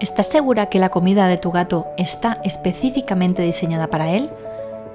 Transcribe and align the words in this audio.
¿Estás 0.00 0.26
segura 0.26 0.66
que 0.66 0.78
la 0.78 0.90
comida 0.90 1.26
de 1.26 1.38
tu 1.38 1.50
gato 1.50 1.86
está 1.96 2.38
específicamente 2.44 3.42
diseñada 3.42 3.86
para 3.86 4.10
él? 4.10 4.30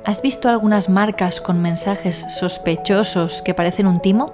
¿Has 0.05 0.21
visto 0.21 0.49
algunas 0.49 0.89
marcas 0.89 1.41
con 1.41 1.61
mensajes 1.61 2.25
sospechosos 2.29 3.41
que 3.41 3.53
parecen 3.53 3.87
un 3.87 3.99
timo? 3.99 4.33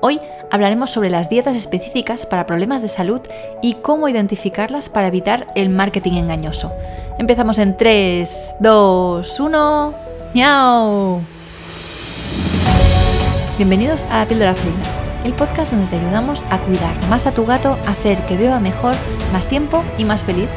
Hoy 0.00 0.20
hablaremos 0.50 0.90
sobre 0.90 1.10
las 1.10 1.28
dietas 1.28 1.56
específicas 1.56 2.26
para 2.26 2.46
problemas 2.46 2.82
de 2.82 2.88
salud 2.88 3.20
y 3.62 3.74
cómo 3.74 4.08
identificarlas 4.08 4.88
para 4.88 5.08
evitar 5.08 5.46
el 5.54 5.68
marketing 5.68 6.12
engañoso. 6.12 6.72
Empezamos 7.18 7.58
en 7.58 7.76
3, 7.76 8.56
2, 8.60 9.40
1. 9.40 9.94
¡Miau! 10.34 11.20
Bienvenidos 13.58 14.04
a 14.10 14.18
La 14.18 14.26
Píldora 14.26 14.54
el 15.26 15.34
podcast 15.34 15.72
donde 15.72 15.88
te 15.88 15.96
ayudamos 15.96 16.44
a 16.50 16.58
cuidar 16.60 16.94
más 17.08 17.26
a 17.26 17.32
tu 17.32 17.44
gato, 17.44 17.76
hacer 17.88 18.16
que 18.26 18.36
viva 18.36 18.60
mejor, 18.60 18.94
más 19.32 19.48
tiempo 19.48 19.82
y 19.98 20.04
más 20.04 20.22
feliz. 20.22 20.48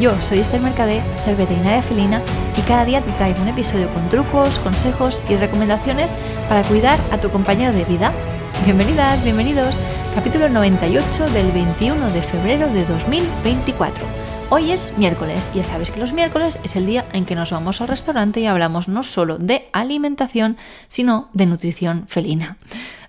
Yo 0.00 0.10
soy 0.22 0.38
Esther 0.38 0.62
Mercadé, 0.62 1.02
soy 1.22 1.34
veterinaria 1.34 1.82
felina 1.82 2.22
y 2.56 2.62
cada 2.62 2.86
día 2.86 3.02
te 3.02 3.12
traigo 3.12 3.42
un 3.42 3.48
episodio 3.48 3.88
con 3.92 4.08
trucos, 4.08 4.58
consejos 4.60 5.20
y 5.28 5.36
recomendaciones 5.36 6.14
para 6.48 6.62
cuidar 6.62 6.98
a 7.12 7.18
tu 7.18 7.28
compañero 7.30 7.72
de 7.74 7.84
vida. 7.84 8.12
Bienvenidas, 8.64 9.22
bienvenidos, 9.22 9.78
capítulo 10.14 10.48
98 10.48 11.26
del 11.28 11.52
21 11.52 12.10
de 12.10 12.22
febrero 12.22 12.66
de 12.72 12.86
2024. 12.86 14.06
Hoy 14.48 14.72
es 14.72 14.96
miércoles 14.96 15.50
y 15.52 15.58
ya 15.58 15.64
sabes 15.64 15.90
que 15.90 16.00
los 16.00 16.12
miércoles 16.12 16.58
es 16.64 16.76
el 16.76 16.86
día 16.86 17.04
en 17.12 17.26
que 17.26 17.34
nos 17.34 17.50
vamos 17.50 17.80
al 17.80 17.88
restaurante 17.88 18.40
y 18.40 18.46
hablamos 18.46 18.88
no 18.88 19.02
solo 19.02 19.36
de 19.36 19.68
alimentación, 19.72 20.56
sino 20.88 21.28
de 21.34 21.46
nutrición 21.46 22.04
felina. 22.08 22.56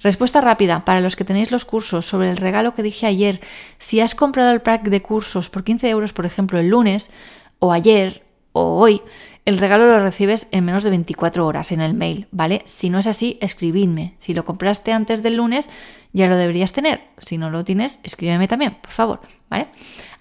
Respuesta 0.06 0.40
rápida 0.40 0.86
para 0.86 1.02
los 1.02 1.16
que 1.16 1.26
tenéis 1.26 1.50
los 1.50 1.66
cursos 1.66 2.06
sobre 2.06 2.30
el 2.30 2.38
regalo 2.38 2.76
que 2.76 2.84
dije 2.84 3.08
ayer. 3.08 3.42
Si 3.80 4.02
has 4.02 4.14
comprado 4.14 4.52
el 4.52 4.62
pack 4.62 4.84
de 4.84 5.02
cursos 5.02 5.50
por 5.50 5.64
15 5.64 5.90
euros, 5.90 6.14
por 6.14 6.28
ejemplo, 6.28 6.60
el 6.60 6.68
lunes, 6.68 7.10
o 7.58 7.72
ayer, 7.72 8.22
o 8.52 8.78
hoy, 8.78 9.02
el 9.46 9.58
regalo 9.58 9.88
lo 9.88 10.00
recibes 10.00 10.48
en 10.52 10.64
menos 10.64 10.84
de 10.84 10.92
24 10.92 11.48
horas 11.48 11.72
en 11.72 11.82
el 11.82 11.96
mail, 11.96 12.28
¿vale? 12.30 12.62
Si 12.66 12.92
no 12.92 13.00
es 13.00 13.08
así, 13.08 13.40
escribidme. 13.42 14.14
Si 14.20 14.36
lo 14.36 14.46
compraste 14.46 14.92
antes 14.92 15.24
del 15.24 15.38
lunes, 15.38 15.72
ya 16.16 16.28
lo 16.28 16.38
deberías 16.38 16.72
tener. 16.72 17.02
Si 17.20 17.38
no 17.38 17.50
lo 17.50 17.66
tienes, 17.66 18.00
escríbeme 18.04 18.48
también, 18.48 18.76
por 18.76 18.92
favor, 18.92 19.20
¿vale? 19.50 19.68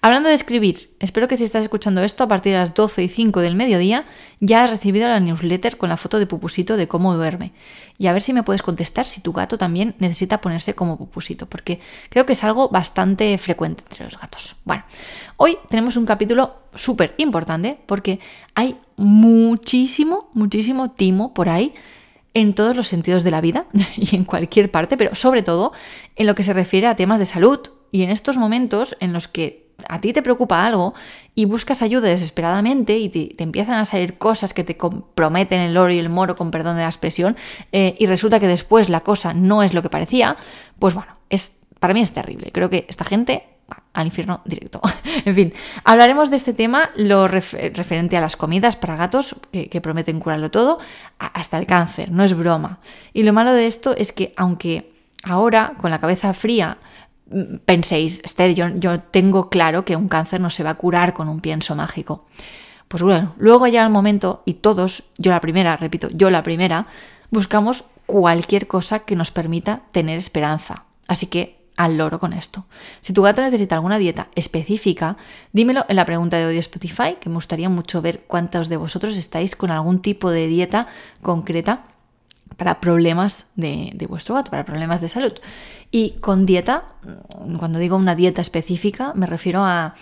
Hablando 0.01 0.27
de 0.27 0.35
escribir, 0.35 0.93
espero 0.99 1.29
que 1.29 1.37
si 1.37 1.45
estás 1.45 1.63
escuchando 1.63 2.03
esto 2.03 2.25
a 2.25 2.27
partir 2.27 2.51
de 2.51 2.59
las 2.59 2.73
12 2.73 3.03
y 3.03 3.07
5 3.07 3.39
del 3.39 3.55
mediodía, 3.55 4.03
ya 4.41 4.65
has 4.65 4.71
recibido 4.71 5.07
la 5.07 5.21
newsletter 5.21 5.77
con 5.77 5.87
la 5.87 5.95
foto 5.95 6.19
de 6.19 6.27
Pupusito 6.27 6.75
de 6.75 6.89
cómo 6.89 7.15
duerme. 7.15 7.53
Y 7.97 8.07
a 8.07 8.13
ver 8.13 8.21
si 8.21 8.33
me 8.33 8.43
puedes 8.43 8.61
contestar 8.61 9.05
si 9.05 9.21
tu 9.21 9.31
gato 9.31 9.57
también 9.57 9.95
necesita 9.99 10.41
ponerse 10.41 10.75
como 10.75 10.97
Pupusito, 10.97 11.47
porque 11.47 11.79
creo 12.09 12.25
que 12.25 12.33
es 12.33 12.43
algo 12.43 12.67
bastante 12.67 13.37
frecuente 13.37 13.81
entre 13.89 14.03
los 14.03 14.19
gatos. 14.19 14.57
Bueno, 14.65 14.83
hoy 15.37 15.57
tenemos 15.69 15.95
un 15.95 16.05
capítulo 16.05 16.57
súper 16.75 17.15
importante 17.19 17.79
porque 17.85 18.19
hay 18.53 18.77
muchísimo, 18.97 20.29
muchísimo 20.33 20.91
timo 20.91 21.33
por 21.33 21.47
ahí 21.47 21.73
en 22.35 22.53
todos 22.53 22.75
los 22.75 22.87
sentidos 22.87 23.23
de 23.23 23.31
la 23.31 23.41
vida 23.41 23.65
y 23.97 24.15
en 24.15 24.25
cualquier 24.25 24.69
parte, 24.69 24.97
pero 24.97 25.15
sobre 25.15 25.41
todo 25.41 25.73
en 26.15 26.27
lo 26.27 26.35
que 26.35 26.43
se 26.43 26.53
refiere 26.53 26.85
a 26.85 26.95
temas 26.95 27.19
de 27.19 27.25
salud 27.25 27.59
y 27.91 28.03
en 28.03 28.11
estos 28.11 28.37
momentos 28.37 28.95
en 28.99 29.13
los 29.13 29.27
que 29.27 29.65
a 29.89 29.99
ti 29.99 30.13
te 30.13 30.21
preocupa 30.21 30.65
algo 30.65 30.93
y 31.33 31.45
buscas 31.45 31.81
ayuda 31.81 32.09
desesperadamente 32.09 32.97
y 32.97 33.09
te, 33.09 33.43
empiezan 33.43 33.75
a 33.75 33.85
salir 33.85 34.17
cosas 34.17 34.53
que 34.53 34.63
te 34.63 34.77
comprometen 34.77 35.61
el 35.61 35.77
oro 35.77 35.91
y 35.91 35.99
el 35.99 36.09
moro, 36.09 36.35
con 36.35 36.51
perdón 36.51 36.75
de 36.75 36.83
la 36.83 36.87
expresión, 36.87 37.35
eh, 37.71 37.95
y 37.97 38.05
resulta 38.05 38.39
que 38.39 38.47
después 38.47 38.89
la 38.89 39.01
cosa 39.01 39.33
no 39.33 39.63
es 39.63 39.73
lo 39.73 39.81
que 39.81 39.89
parecía, 39.89 40.37
pues 40.79 40.93
bueno, 40.93 41.13
es, 41.29 41.55
para 41.79 41.93
mí 41.93 42.01
es 42.01 42.11
terrible. 42.11 42.51
Creo 42.51 42.69
que 42.69 42.85
esta 42.89 43.03
gente 43.03 43.43
al 43.95 44.07
infierno 44.07 44.41
directo. 44.45 44.81
en 45.25 45.33
fin, 45.33 45.53
hablaremos 45.83 46.29
de 46.29 46.35
este 46.35 46.53
tema, 46.53 46.91
lo 46.95 47.27
referente 47.27 48.17
a 48.17 48.21
las 48.21 48.37
comidas 48.37 48.75
para 48.75 48.95
gatos, 48.95 49.35
que, 49.51 49.81
prometen 49.81 50.19
curarlo 50.19 50.51
todo, 50.51 50.79
hasta 51.17 51.57
el 51.57 51.65
cáncer, 51.65 52.11
no 52.11 52.23
es 52.23 52.35
broma. 52.35 52.79
Y 53.13 53.23
lo 53.23 53.33
malo 53.33 53.53
de 53.53 53.67
esto 53.67 53.95
es 53.95 54.11
que 54.11 54.33
aunque 54.37 54.91
ahora, 55.23 55.73
con 55.79 55.89
la 55.89 55.99
cabeza 55.99 56.33
fría, 56.33 56.77
mm, 57.31 57.57
penséis, 57.65 58.21
Esther, 58.23 58.53
yo, 58.53 58.67
yo 58.75 58.99
tengo 58.99 59.49
claro 59.49 59.85
que 59.85 59.95
un 59.95 60.07
cáncer 60.07 60.41
no 60.41 60.49
se 60.49 60.63
va 60.63 60.71
a 60.71 60.75
curar 60.75 61.13
con 61.13 61.29
un 61.29 61.39
pienso 61.39 61.75
mágico. 61.75 62.25
Pues 62.87 63.01
bueno, 63.01 63.33
luego 63.37 63.65
ya 63.67 63.83
el 63.83 63.89
momento, 63.89 64.43
y 64.45 64.55
todos, 64.55 65.03
yo 65.17 65.31
la 65.31 65.41
primera, 65.41 65.75
repito, 65.77 66.09
yo 66.11 66.29
la 66.29 66.43
primera, 66.43 66.87
buscamos 67.31 67.85
cualquier 68.05 68.67
cosa 68.67 68.99
que 68.99 69.15
nos 69.15 69.31
permita 69.31 69.81
tener 69.91 70.19
esperanza. 70.19 70.83
Así 71.07 71.27
que 71.27 71.54
al 71.77 71.97
loro 71.97 72.19
con 72.19 72.33
esto. 72.33 72.65
Si 73.01 73.13
tu 73.13 73.21
gato 73.21 73.41
necesita 73.41 73.75
alguna 73.75 73.97
dieta 73.97 74.29
específica, 74.35 75.17
dímelo 75.51 75.85
en 75.89 75.95
la 75.95 76.05
pregunta 76.05 76.37
de 76.37 76.45
hoy 76.45 76.53
de 76.53 76.59
Spotify, 76.59 77.17
que 77.19 77.29
me 77.29 77.35
gustaría 77.35 77.69
mucho 77.69 78.01
ver 78.01 78.23
cuántos 78.27 78.69
de 78.69 78.77
vosotros 78.77 79.17
estáis 79.17 79.55
con 79.55 79.71
algún 79.71 80.01
tipo 80.01 80.31
de 80.31 80.47
dieta 80.47 80.87
concreta 81.21 81.85
para 82.57 82.79
problemas 82.79 83.47
de, 83.55 84.05
vuestro 84.07 84.35
gato, 84.35 84.51
para 84.51 84.63
problemas 84.63 85.01
de 85.01 85.09
salud. 85.09 85.33
Y 85.91 86.11
con 86.21 86.45
dieta, 86.45 86.85
cuando 87.59 87.79
digo 87.79 87.97
una 87.97 88.15
dieta 88.15 88.41
específica, 88.41 89.11
me 89.15 89.25
refiero 89.25 89.63
a, 89.63 89.95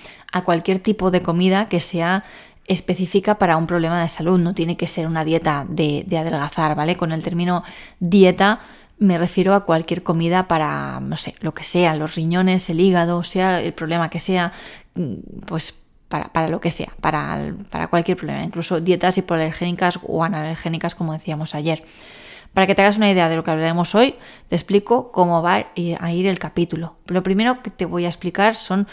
cualquier 0.46 0.80
tipo 0.80 1.12
de 1.12 1.22
comida 1.22 1.68
que 1.68 1.80
sea 1.80 2.24
específica 2.66 3.38
para 3.38 3.58
un 3.58 3.68
problema 3.68 4.02
de 4.02 4.10
salud. 4.10 4.40
No 4.40 4.54
tiene 4.54 4.78
que 4.78 4.88
ser 4.88 5.08
una 5.08 5.24
dieta 5.24 5.66
de 5.68 6.06
adelgazar, 6.12 6.76
¿vale? 6.76 6.96
Con 6.96 7.12
el 7.12 7.24
término 7.24 7.64
dieta 8.00 8.60
me 9.04 9.18
refiero 9.18 9.54
a 9.54 9.66
cualquier 9.66 10.02
comida 10.02 10.48
para, 10.48 11.00
no 11.02 11.18
sé, 11.18 11.36
lo 11.42 11.54
que 11.54 11.66
sea, 11.66 11.96
los 11.96 12.16
riñones, 12.16 12.70
el 12.70 12.80
hígado, 12.80 13.24
sea 13.24 13.62
el 13.62 13.74
problema 13.74 14.10
que 14.10 14.20
sea, 14.22 14.54
mm, 14.96 15.42
pues 15.46 15.76
para, 16.08 16.48
lo 16.48 16.62
que 16.62 16.72
sea, 16.72 16.94
para, 17.02 17.54
para, 17.72 17.88
cualquier 17.88 18.18
problema, 18.18 18.44
incluso 18.44 18.80
dietas 18.80 19.18
hipoalergénicas 19.18 20.00
o 20.04 20.24
analergénicas, 20.24 20.96
como 20.96 21.14
decíamos 21.14 21.56
ayer. 21.56 21.84
Para 22.54 22.68
que 22.68 22.76
te 22.76 22.84
hagas 22.84 22.98
una 22.98 23.10
idea 23.10 23.30
de 23.30 23.36
lo 23.36 23.44
que 23.44 23.52
hablaremos 23.52 23.96
hoy, 23.96 24.16
te 24.48 24.56
explico 24.56 25.12
cómo 25.12 25.42
va 25.42 25.66
a 25.76 26.12
ir 26.12 26.28
el 26.28 26.38
capítulo. 26.38 26.96
Lo 27.08 27.24
primero 27.24 27.64
que 27.64 27.72
te 27.72 27.86
voy 27.86 28.06
a 28.06 28.10
explicar 28.10 28.54
son 28.54 28.88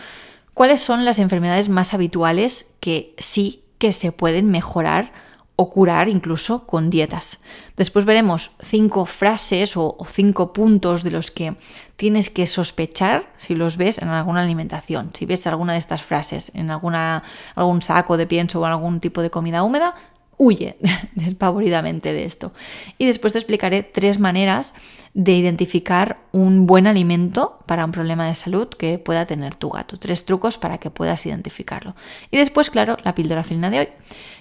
cuáles 0.55 0.81
son 0.81 1.05
las 1.05 1.19
enfermedades 1.19 1.69
más 1.69 1.93
habituales 1.93 2.71
que 2.81 3.15
sí 3.19 3.63
que 3.77 3.93
se 3.93 4.13
pueden 4.13 4.51
mejorar 4.51 5.13
o 5.61 5.69
curar 5.69 6.09
incluso 6.09 6.67
con 6.67 6.89
dietas. 6.89 7.39
Después 7.77 8.07
veremos 8.07 8.51
cinco 8.63 9.05
frases 9.05 9.77
o, 9.77 9.95
cinco 10.11 10.55
puntos 10.55 11.03
de 11.03 11.11
los 11.11 11.31
que 11.31 11.55
tienes 11.97 12.31
que 12.31 12.47
sospechar 12.47 13.27
si 13.37 13.55
los 13.55 13.77
ves 13.77 13.99
en 13.99 14.09
alguna 14.09 14.41
alimentación. 14.41 15.11
Si 15.13 15.27
ves 15.27 15.47
alguna 15.47 15.75
de 15.75 15.79
estas 15.79 16.03
frases 16.03 16.51
en 16.55 16.71
alguna, 16.71 17.25
algún 17.55 17.83
saco 17.83 18.17
de 18.17 18.27
pienso 18.27 18.61
o 18.61 18.65
algún 18.65 19.01
tipo 19.01 19.21
de 19.21 19.29
comida 19.29 19.63
húmeda, 19.63 19.97
huye 20.41 20.79
despavoridamente 21.15 22.15
de 22.15 22.25
esto. 22.25 22.53
Y 22.97 23.05
después 23.05 23.35
te 23.35 23.39
explicaré 23.39 23.83
tres 23.83 24.19
maneras 24.19 24.75
de 25.13 25.33
identificar 25.33 26.19
un 26.33 26.67
buen 26.67 26.87
alimento 26.87 27.59
para 27.67 27.85
un 27.85 27.93
problema 27.93 28.27
de 28.27 28.35
salud 28.35 28.69
que 28.69 28.99
pueda 28.99 29.27
tener 29.27 29.55
tu 29.55 29.69
gato. 29.69 29.99
Tres 29.99 30.25
trucos 30.25 30.57
para 30.57 30.79
que 30.79 30.91
puedas 30.91 31.27
identificarlo. 31.27 31.95
Y 32.31 32.39
después, 32.39 32.71
claro, 32.71 32.97
la 33.05 33.15
píldora 33.15 33.45
fina 33.45 33.69
de 33.69 33.81
hoy. 33.81 33.89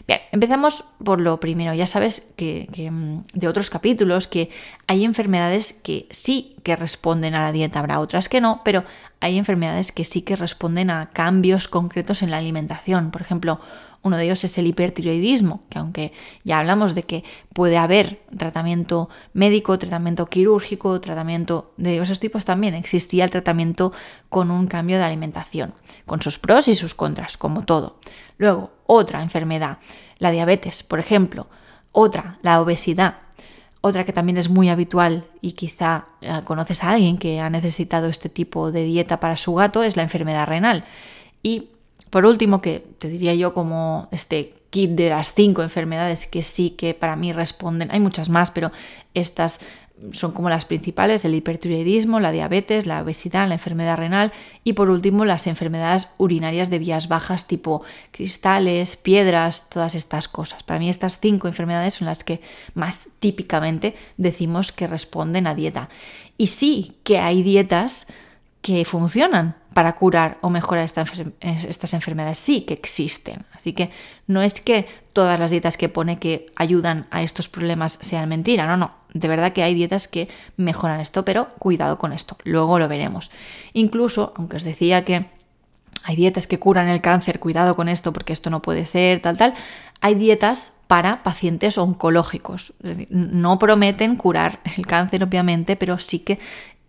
Bien, 0.07 0.21
empezamos 0.31 0.85
por 1.03 1.19
lo 1.19 1.41
primero. 1.41 1.73
Ya 1.73 1.85
sabes 1.85 2.31
que, 2.37 2.89
mm, 2.89 3.37
de 3.37 3.47
otros 3.49 3.69
capítulos 3.69 4.29
que 4.29 4.51
hay 4.87 5.03
enfermedades 5.03 5.73
que 5.73 6.07
sí 6.11 6.55
que 6.63 6.77
responden 6.77 7.35
a 7.35 7.41
la 7.41 7.51
dieta, 7.51 7.79
habrá 7.79 7.99
otras 7.99 8.29
que 8.29 8.39
no, 8.39 8.61
pero 8.63 8.85
hay 9.19 9.37
enfermedades 9.37 9.91
que 9.91 10.05
sí 10.05 10.21
que 10.21 10.37
responden 10.37 10.91
a 10.91 11.09
cambios 11.09 11.67
concretos 11.67 12.21
en 12.21 12.31
la 12.31 12.37
alimentación. 12.37 13.11
Por 13.11 13.21
ejemplo, 13.21 13.59
uno 14.01 14.17
de 14.17 14.25
ellos 14.25 14.43
es 14.43 14.57
el 14.57 14.67
hipertiroidismo, 14.67 15.63
que 15.69 15.79
aunque 15.79 16.13
ya 16.43 16.59
hablamos 16.59 16.95
de 16.95 17.03
que 17.03 17.23
puede 17.53 17.77
haber 17.77 18.21
tratamiento 18.37 19.09
médico, 19.33 19.77
tratamiento 19.77 20.27
quirúrgico, 20.27 21.01
tratamiento 21.01 21.73
de 21.77 21.91
diversos 21.91 22.19
tipos, 22.19 22.45
también 22.45 22.75
existía 22.75 23.25
el 23.25 23.29
tratamiento 23.29 23.91
con 24.29 24.51
un 24.51 24.67
cambio 24.67 24.97
de 24.97 25.03
alimentación, 25.03 25.73
con 26.05 26.21
sus 26.21 26.39
pros 26.39 26.67
y 26.69 26.75
sus 26.75 26.95
contras, 26.95 27.37
como 27.37 27.65
todo. 27.65 27.99
Luego, 28.37 28.71
otra 28.85 29.21
enfermedad, 29.21 29.79
la 30.17 30.31
diabetes, 30.31 30.81
por 30.83 30.99
ejemplo. 30.99 31.47
Otra, 31.91 32.39
la 32.41 32.61
obesidad. 32.61 33.17
Otra 33.81 34.05
que 34.05 34.13
también 34.13 34.37
es 34.37 34.49
muy 34.49 34.69
habitual 34.69 35.25
y 35.41 35.53
quizá 35.53 36.07
eh, 36.21 36.41
conoces 36.45 36.83
a 36.83 36.91
alguien 36.91 37.17
que 37.17 37.39
ha 37.39 37.49
necesitado 37.49 38.07
este 38.07 38.29
tipo 38.29 38.71
de 38.71 38.83
dieta 38.83 39.19
para 39.19 39.37
su 39.37 39.55
gato 39.55 39.83
es 39.83 39.97
la 39.97 40.03
enfermedad 40.03 40.47
renal. 40.47 40.85
Y 41.43 41.69
por 42.09 42.25
último, 42.25 42.61
que 42.61 42.83
te 42.97 43.09
diría 43.09 43.33
yo 43.33 43.53
como 43.53 44.07
este 44.11 44.53
kit 44.69 44.91
de 44.91 45.09
las 45.09 45.33
cinco 45.33 45.63
enfermedades 45.63 46.25
que 46.25 46.43
sí 46.43 46.71
que 46.71 46.93
para 46.93 47.15
mí 47.15 47.33
responden, 47.33 47.89
hay 47.91 47.99
muchas 47.99 48.29
más, 48.29 48.51
pero 48.51 48.71
estas 49.13 49.59
son 50.11 50.31
como 50.31 50.49
las 50.49 50.65
principales, 50.65 51.25
el 51.25 51.35
hipertiroidismo, 51.35 52.19
la 52.19 52.31
diabetes, 52.31 52.85
la 52.85 53.01
obesidad, 53.01 53.47
la 53.47 53.55
enfermedad 53.55 53.97
renal 53.97 54.31
y 54.63 54.73
por 54.73 54.89
último 54.89 55.25
las 55.25 55.47
enfermedades 55.47 56.07
urinarias 56.17 56.69
de 56.69 56.79
vías 56.79 57.07
bajas 57.07 57.47
tipo 57.47 57.83
cristales, 58.11 58.95
piedras, 58.95 59.69
todas 59.69 59.95
estas 59.95 60.27
cosas. 60.27 60.63
Para 60.63 60.79
mí 60.79 60.89
estas 60.89 61.19
cinco 61.19 61.47
enfermedades 61.47 61.95
son 61.95 62.07
las 62.07 62.23
que 62.23 62.41
más 62.73 63.09
típicamente 63.19 63.95
decimos 64.17 64.71
que 64.71 64.87
responden 64.87 65.47
a 65.47 65.55
dieta. 65.55 65.89
Y 66.37 66.47
sí 66.47 66.93
que 67.03 67.19
hay 67.19 67.43
dietas 67.43 68.07
que 68.61 68.83
funcionan 68.83 69.55
para 69.73 69.93
curar 69.95 70.37
o 70.41 70.49
mejorar 70.49 70.83
estas 70.83 71.93
enfermedades. 71.93 72.37
Sí 72.37 72.61
que 72.61 72.73
existen. 72.73 73.45
Así 73.53 73.73
que 73.73 73.91
no 74.27 74.41
es 74.41 74.59
que 74.59 74.87
todas 75.13 75.39
las 75.39 75.51
dietas 75.51 75.77
que 75.77 75.89
pone 75.89 76.19
que 76.19 76.51
ayudan 76.55 77.07
a 77.11 77.23
estos 77.23 77.47
problemas 77.47 77.99
sean 78.01 78.27
mentira. 78.27 78.67
No, 78.67 78.75
no. 78.75 78.91
De 79.13 79.27
verdad 79.27 79.53
que 79.53 79.63
hay 79.63 79.73
dietas 79.73 80.07
que 80.07 80.27
mejoran 80.57 80.99
esto, 80.99 81.23
pero 81.23 81.49
cuidado 81.59 81.97
con 81.97 82.11
esto. 82.11 82.37
Luego 82.43 82.79
lo 82.79 82.87
veremos. 82.87 83.31
Incluso, 83.73 84.33
aunque 84.35 84.57
os 84.57 84.63
decía 84.63 85.05
que 85.05 85.27
hay 86.03 86.15
dietas 86.15 86.47
que 86.47 86.59
curan 86.59 86.87
el 86.89 87.01
cáncer, 87.01 87.39
cuidado 87.39 87.75
con 87.75 87.89
esto 87.89 88.11
porque 88.13 88.33
esto 88.33 88.49
no 88.49 88.61
puede 88.61 88.85
ser, 88.85 89.21
tal, 89.21 89.37
tal. 89.37 89.53
Hay 90.01 90.15
dietas 90.15 90.73
para 90.87 91.23
pacientes 91.23 91.77
oncológicos. 91.77 92.73
no 93.09 93.59
prometen 93.59 94.15
curar 94.15 94.59
el 94.75 94.87
cáncer, 94.87 95.23
obviamente, 95.23 95.75
pero 95.75 95.99
sí 95.99 96.19
que 96.19 96.39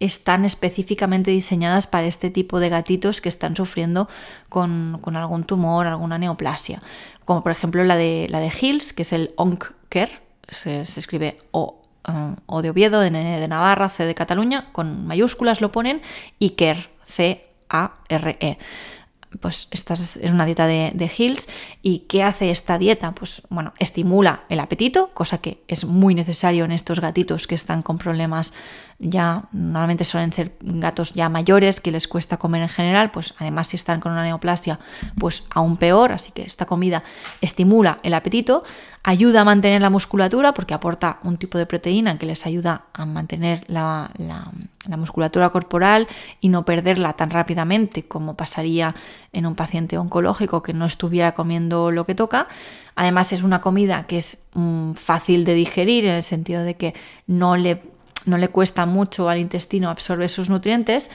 están 0.00 0.44
específicamente 0.44 1.30
diseñadas 1.30 1.86
para 1.86 2.06
este 2.06 2.30
tipo 2.30 2.58
de 2.58 2.70
gatitos 2.70 3.20
que 3.20 3.28
están 3.28 3.54
sufriendo 3.54 4.08
con, 4.48 5.00
algún 5.14 5.44
tumor, 5.44 5.86
alguna 5.86 6.18
neoplasia. 6.18 6.82
Como 7.24 7.42
por 7.42 7.52
ejemplo 7.52 7.84
la 7.84 7.96
de, 7.96 8.26
la 8.30 8.40
de 8.40 8.50
Hills, 8.60 8.92
que 8.92 9.02
es 9.02 9.12
el 9.12 9.32
ONCCare, 9.36 10.20
se, 10.48 10.86
se 10.86 11.00
escribe 11.00 11.38
O, 11.52 11.82
um, 12.08 12.36
o 12.46 12.62
de 12.62 12.70
Oviedo, 12.70 13.00
de, 13.00 13.10
de 13.10 13.48
Navarra, 13.48 13.90
C 13.90 14.04
de 14.04 14.14
Cataluña, 14.14 14.72
con 14.72 15.06
mayúsculas 15.06 15.60
lo 15.60 15.70
ponen, 15.70 16.02
y 16.38 16.50
CARE, 16.50 16.88
C-A-R-E 17.04 18.58
pues 19.38 19.68
esta 19.70 19.94
es 19.94 20.18
una 20.24 20.44
dieta 20.44 20.66
de, 20.66 20.90
de, 20.94 21.10
Hills. 21.16 21.48
¿Y 21.82 22.00
qué 22.00 22.22
hace 22.22 22.50
esta 22.50 22.78
dieta? 22.78 23.14
Pues 23.14 23.42
bueno, 23.48 23.72
estimula 23.78 24.44
el 24.48 24.58
apetito, 24.58 25.10
cosa 25.14 25.38
que 25.38 25.62
es 25.68 25.84
muy 25.84 26.14
necesario 26.14 26.64
en 26.64 26.72
estos 26.72 27.00
gatitos 27.00 27.46
que 27.46 27.54
están 27.54 27.82
con 27.82 27.98
problemas 27.98 28.52
ya, 29.00 29.44
normalmente 29.52 30.04
suelen 30.04 30.32
ser 30.32 30.52
gatos 30.60 31.14
ya 31.14 31.30
mayores 31.30 31.80
que 31.80 31.90
les 31.90 32.06
cuesta 32.06 32.36
comer 32.36 32.60
en 32.62 32.68
general, 32.68 33.10
pues 33.10 33.34
además 33.38 33.68
si 33.68 33.76
están 33.76 33.98
con 33.98 34.12
una 34.12 34.22
neoplasia, 34.22 34.78
pues 35.18 35.44
aún 35.50 35.78
peor, 35.78 36.12
así 36.12 36.32
que 36.32 36.42
esta 36.42 36.66
comida 36.66 37.02
estimula 37.40 37.98
el 38.02 38.12
apetito, 38.12 38.62
ayuda 39.02 39.40
a 39.40 39.44
mantener 39.44 39.80
la 39.80 39.88
musculatura 39.88 40.52
porque 40.52 40.74
aporta 40.74 41.18
un 41.22 41.38
tipo 41.38 41.56
de 41.56 41.64
proteína 41.64 42.18
que 42.18 42.26
les 42.26 42.44
ayuda 42.44 42.84
a 42.92 43.06
mantener 43.06 43.64
la, 43.68 44.10
la 44.88 44.96
musculatura 44.96 45.50
corporal 45.50 46.06
y 46.40 46.48
no 46.48 46.64
perderla 46.64 47.14
tan 47.14 47.30
rápidamente 47.30 48.04
como 48.04 48.36
pasaría 48.36 48.94
en 49.32 49.46
un 49.46 49.54
paciente 49.54 49.96
oncológico 49.96 50.62
que 50.62 50.72
no 50.72 50.86
estuviera 50.86 51.32
comiendo 51.32 51.90
lo 51.90 52.04
que 52.04 52.14
toca. 52.14 52.48
Además 52.96 53.32
es 53.32 53.42
una 53.42 53.60
comida 53.60 54.06
que 54.06 54.16
es 54.16 54.42
mm, 54.54 54.92
fácil 54.92 55.44
de 55.44 55.54
digerir 55.54 56.06
en 56.06 56.16
el 56.16 56.22
sentido 56.22 56.64
de 56.64 56.74
que 56.74 56.94
no 57.26 57.56
le, 57.56 57.80
no 58.26 58.38
le 58.38 58.48
cuesta 58.48 58.86
mucho 58.86 59.28
al 59.28 59.38
intestino 59.38 59.90
absorber 59.90 60.28
sus 60.28 60.50
nutrientes, 60.50 61.10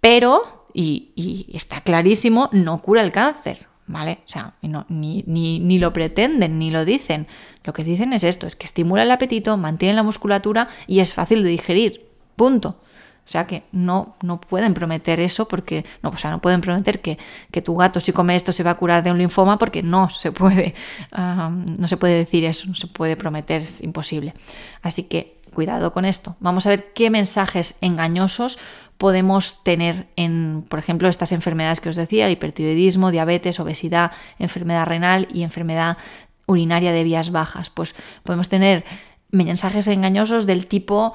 pero, 0.00 0.66
y, 0.72 1.50
está 1.54 1.80
clarísimo, 1.80 2.48
no 2.52 2.80
cura 2.82 3.02
el 3.02 3.12
cáncer. 3.12 3.66
¿Vale? 3.88 4.18
O 4.26 4.28
sea, 4.28 4.54
ni, 4.88 5.22
ni, 5.28 5.60
ni, 5.60 5.78
lo 5.78 5.92
pretenden, 5.92 6.58
ni 6.58 6.72
lo 6.72 6.84
dicen. 6.84 7.28
Lo 7.62 7.72
que 7.72 7.84
dicen 7.84 8.12
es 8.12 8.24
esto, 8.24 8.48
es 8.48 8.56
que 8.56 8.66
estimula 8.66 9.04
el 9.04 9.10
apetito, 9.12 9.56
mantiene 9.56 9.94
la 9.94 10.02
musculatura 10.02 10.68
y 10.88 10.98
es 10.98 11.14
fácil 11.14 11.44
de 11.44 11.50
digerir. 11.50 12.10
Punto. 12.34 12.80
O 13.26 13.28
sea 13.28 13.46
que 13.46 13.64
no, 13.72 14.14
no 14.22 14.40
pueden 14.40 14.72
prometer 14.72 15.18
eso 15.18 15.48
porque, 15.48 15.84
no, 16.00 16.10
o 16.10 16.16
sea, 16.16 16.30
no 16.30 16.40
pueden 16.40 16.60
prometer 16.60 17.00
que, 17.00 17.18
tu 17.60 17.74
gato 17.74 17.98
si 17.98 18.12
come 18.12 18.36
esto 18.36 18.52
se 18.52 18.62
va 18.62 18.70
a 18.70 18.76
curar 18.76 19.02
de 19.02 19.10
un 19.10 19.18
linfoma 19.18 19.58
porque 19.58 19.82
no 19.82 20.10
se 20.10 20.30
puede, 20.30 20.74
no 21.16 21.88
se 21.88 21.96
puede 21.96 22.18
decir 22.18 22.44
eso, 22.44 22.68
no 22.68 22.76
se 22.76 22.86
puede 22.86 23.16
prometer, 23.16 23.62
es 23.62 23.82
imposible. 23.82 24.32
Así 24.80 25.04
que 25.04 25.35
cuidado 25.56 25.94
con 25.94 26.04
esto. 26.04 26.36
Vamos 26.38 26.66
a 26.66 26.68
ver 26.68 26.92
qué 26.92 27.08
mensajes 27.08 27.78
engañosos 27.80 28.58
podemos 28.98 29.62
tener 29.64 30.06
en, 30.14 30.66
por 30.68 30.78
ejemplo, 30.78 31.08
estas 31.08 31.32
enfermedades 31.32 31.80
que 31.80 31.88
os 31.88 31.96
decía, 31.96 32.30
hipertiroidismo, 32.30 33.10
diabetes, 33.10 33.58
obesidad, 33.58 34.12
enfermedad 34.38 34.86
renal 34.86 35.28
y 35.32 35.44
enfermedad 35.44 35.96
urinaria 36.44 36.92
de 36.92 37.04
vías 37.04 37.30
bajas. 37.30 37.70
Pues 37.70 37.94
podemos 38.22 38.50
tener 38.50 38.84
mensajes 39.30 39.86
engañosos 39.86 40.44
del 40.44 40.66
tipo 40.66 41.14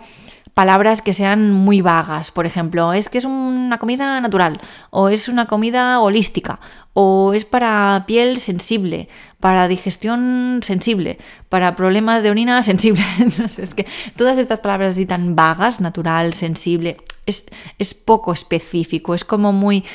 palabras 0.53 1.01
que 1.01 1.13
sean 1.13 1.51
muy 1.51 1.81
vagas. 1.81 2.31
Por 2.31 2.45
ejemplo, 2.45 2.93
es 2.93 3.09
que 3.09 3.17
es 3.17 3.25
una 3.25 3.77
comida 3.77 4.19
natural, 4.21 4.59
o 4.89 5.09
es 5.09 5.27
una 5.27 5.45
comida 5.45 5.99
holística, 5.99 6.59
o 6.93 7.33
es 7.33 7.45
para 7.45 8.03
piel 8.05 8.37
sensible, 8.37 9.07
para 9.39 9.67
digestión 9.67 10.59
sensible, 10.63 11.17
para 11.49 11.75
problemas 11.75 12.23
de 12.23 12.31
orina 12.31 12.61
sensible. 12.63 13.03
no 13.37 13.47
sé, 13.47 13.63
es 13.63 13.73
que 13.73 13.87
todas 14.15 14.37
estas 14.37 14.59
palabras 14.59 14.95
así 14.95 15.05
tan 15.05 15.35
vagas, 15.35 15.79
natural, 15.79 16.33
sensible, 16.33 16.97
es, 17.25 17.45
es 17.79 17.93
poco 17.93 18.33
específico, 18.33 19.13
es 19.13 19.23
como 19.23 19.53
muy 19.53 19.85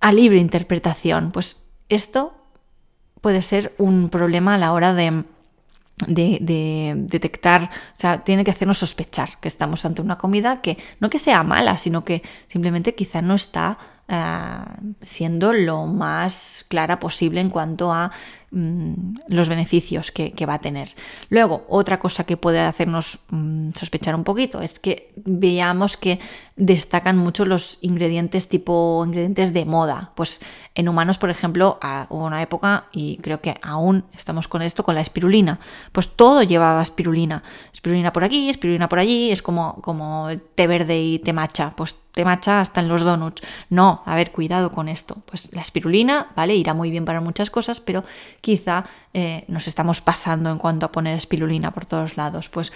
a 0.00 0.12
libre 0.12 0.38
interpretación. 0.38 1.30
Pues 1.30 1.56
esto 1.88 2.34
puede 3.20 3.42
ser 3.42 3.74
un 3.78 4.08
problema 4.08 4.54
a 4.54 4.58
la 4.58 4.72
hora 4.72 4.94
de 4.94 5.24
de, 6.06 6.94
detectar, 6.96 7.64
o 7.64 8.00
sea, 8.00 8.24
tiene 8.24 8.44
que 8.44 8.50
hacernos 8.50 8.78
sospechar 8.78 9.38
que 9.40 9.48
estamos 9.48 9.84
ante 9.84 10.02
una 10.02 10.18
comida 10.18 10.60
que 10.60 10.78
no 11.00 11.10
que 11.10 11.18
sea 11.18 11.42
mala, 11.42 11.78
sino 11.78 12.04
que 12.04 12.22
simplemente 12.48 12.94
quizá 12.94 13.22
no 13.22 13.34
está 13.34 13.78
eh, 14.08 14.16
siendo 15.02 15.52
lo 15.52 15.86
más 15.86 16.64
clara 16.68 17.00
posible 17.00 17.40
en 17.40 17.50
cuanto 17.50 17.92
a 17.92 18.10
Mm, 18.52 19.14
los 19.28 19.48
beneficios 19.48 20.10
que, 20.10 20.34
va 20.44 20.54
a 20.54 20.60
tener. 20.60 20.90
Luego, 21.28 21.64
otra 21.68 22.00
cosa 22.00 22.24
que 22.24 22.36
puede 22.36 22.58
hacernos 22.58 23.20
mm, 23.28 23.70
sospechar 23.78 24.16
un 24.16 24.24
poquito 24.24 24.60
es 24.60 24.80
que 24.80 25.12
veamos 25.14 25.96
que 25.96 26.18
destacan 26.56 27.16
mucho 27.16 27.44
los 27.44 27.78
ingredientes 27.80 28.48
tipo 28.48 29.04
ingredientes 29.06 29.52
de 29.52 29.64
moda. 29.66 30.10
Pues 30.16 30.40
en 30.74 30.88
humanos, 30.88 31.18
por 31.18 31.30
ejemplo, 31.30 31.78
hubo 32.08 32.24
una 32.24 32.42
época, 32.42 32.84
y 32.92 33.16
creo 33.18 33.40
que 33.40 33.56
aún 33.60 34.04
estamos 34.16 34.46
con 34.46 34.62
esto, 34.62 34.84
con 34.84 34.94
la 34.94 35.00
espirulina. 35.00 35.58
Pues 35.92 36.08
todo 36.14 36.42
llevaba 36.42 36.82
espirulina. 36.82 37.42
Espirulina 37.72 38.12
por 38.12 38.22
aquí, 38.22 38.48
espirulina 38.48 38.88
por 38.88 39.00
allí, 39.00 39.32
es 39.32 39.42
como, 39.42 39.80
como 39.82 40.28
té 40.54 40.66
verde 40.68 41.00
y 41.00 41.18
té 41.18 41.32
matcha. 41.32 41.72
Pues 41.76 41.96
té 42.12 42.24
matcha 42.24 42.60
hasta 42.60 42.80
en 42.80 42.88
los 42.88 43.02
donuts. 43.02 43.42
No, 43.68 44.02
a 44.06 44.14
ver, 44.14 44.30
cuidado 44.30 44.70
con 44.70 44.88
esto. 44.88 45.16
Pues 45.26 45.52
la 45.52 45.62
espirulina, 45.62 46.28
¿vale? 46.36 46.54
Irá 46.54 46.72
muy 46.72 46.90
bien 46.90 47.04
para 47.04 47.20
muchas 47.20 47.50
cosas, 47.50 47.80
pero 47.80 48.04
quizá 48.40 48.84
eh, 49.12 49.44
nos 49.48 49.66
estamos 49.66 50.00
pasando 50.00 50.50
en 50.50 50.58
cuanto 50.58 50.86
a 50.86 50.92
poner 50.92 51.16
espirulina 51.16 51.72
por 51.72 51.84
todos 51.84 52.16
lados. 52.16 52.48
Pues 52.48 52.72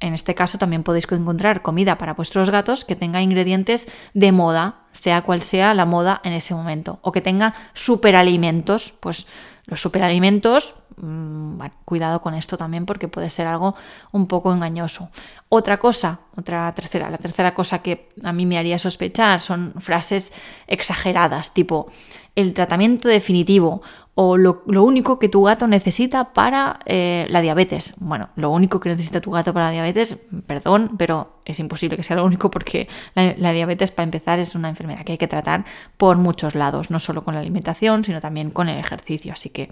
en 0.00 0.14
este 0.14 0.34
caso 0.34 0.58
también 0.58 0.82
podéis 0.82 1.06
encontrar 1.10 1.62
comida 1.62 1.98
para 1.98 2.14
vuestros 2.14 2.50
gatos 2.50 2.84
que 2.84 2.96
tenga 2.96 3.22
ingredientes 3.22 3.88
de 4.14 4.32
moda, 4.32 4.82
sea 4.92 5.22
cual 5.22 5.42
sea 5.42 5.74
la 5.74 5.86
moda 5.86 6.20
en 6.24 6.32
ese 6.32 6.54
momento, 6.54 6.98
o 7.02 7.12
que 7.12 7.20
tenga 7.20 7.54
superalimentos, 7.74 8.92
pues 9.00 9.26
los 9.64 9.80
superalimentos, 9.80 10.76
mm, 10.96 11.60
cuidado 11.84 12.22
con 12.22 12.34
esto 12.34 12.56
también 12.56 12.86
porque 12.86 13.08
puede 13.08 13.30
ser 13.30 13.46
algo 13.46 13.74
un 14.12 14.26
poco 14.28 14.52
engañoso. 14.52 15.10
Otra 15.48 15.78
cosa, 15.78 16.20
otra 16.36 16.72
tercera, 16.74 17.10
la 17.10 17.18
tercera 17.18 17.52
cosa 17.54 17.80
que 17.80 18.10
a 18.22 18.32
mí 18.32 18.46
me 18.46 18.58
haría 18.58 18.78
sospechar 18.78 19.40
son 19.40 19.74
frases 19.80 20.32
exageradas, 20.66 21.52
tipo 21.52 21.90
el 22.36 22.52
tratamiento 22.52 23.08
definitivo 23.08 23.82
o 24.18 24.38
lo, 24.38 24.62
único 24.66 25.18
que 25.18 25.28
tu 25.28 25.42
gato 25.42 25.66
necesita 25.66 26.32
para 26.32 26.80
eh, 26.86 27.26
la 27.28 27.42
diabetes. 27.42 27.92
Bueno, 27.98 28.30
lo 28.34 28.48
único 28.48 28.80
que 28.80 28.88
necesita 28.88 29.20
tu 29.20 29.30
gato 29.30 29.52
para 29.52 29.66
la 29.66 29.72
diabetes, 29.72 30.16
perdón, 30.46 30.92
pero 30.96 31.42
es 31.44 31.60
imposible 31.60 31.98
que 31.98 32.02
sea 32.02 32.16
lo 32.16 32.24
único 32.24 32.50
porque 32.50 32.88
la, 33.14 33.34
la, 33.36 33.52
diabetes, 33.52 33.90
para 33.90 34.04
empezar, 34.04 34.38
es 34.38 34.54
una 34.54 34.70
enfermedad 34.70 35.04
que 35.04 35.12
hay 35.12 35.18
que 35.18 35.28
tratar 35.28 35.66
por 35.98 36.16
muchos 36.16 36.54
lados, 36.54 36.90
no 36.90 36.98
solo 36.98 37.24
con 37.24 37.34
la 37.34 37.40
alimentación, 37.40 38.04
sino 38.04 38.22
también 38.22 38.50
con 38.50 38.70
el 38.70 38.78
ejercicio. 38.78 39.34
Así 39.34 39.50
que 39.50 39.70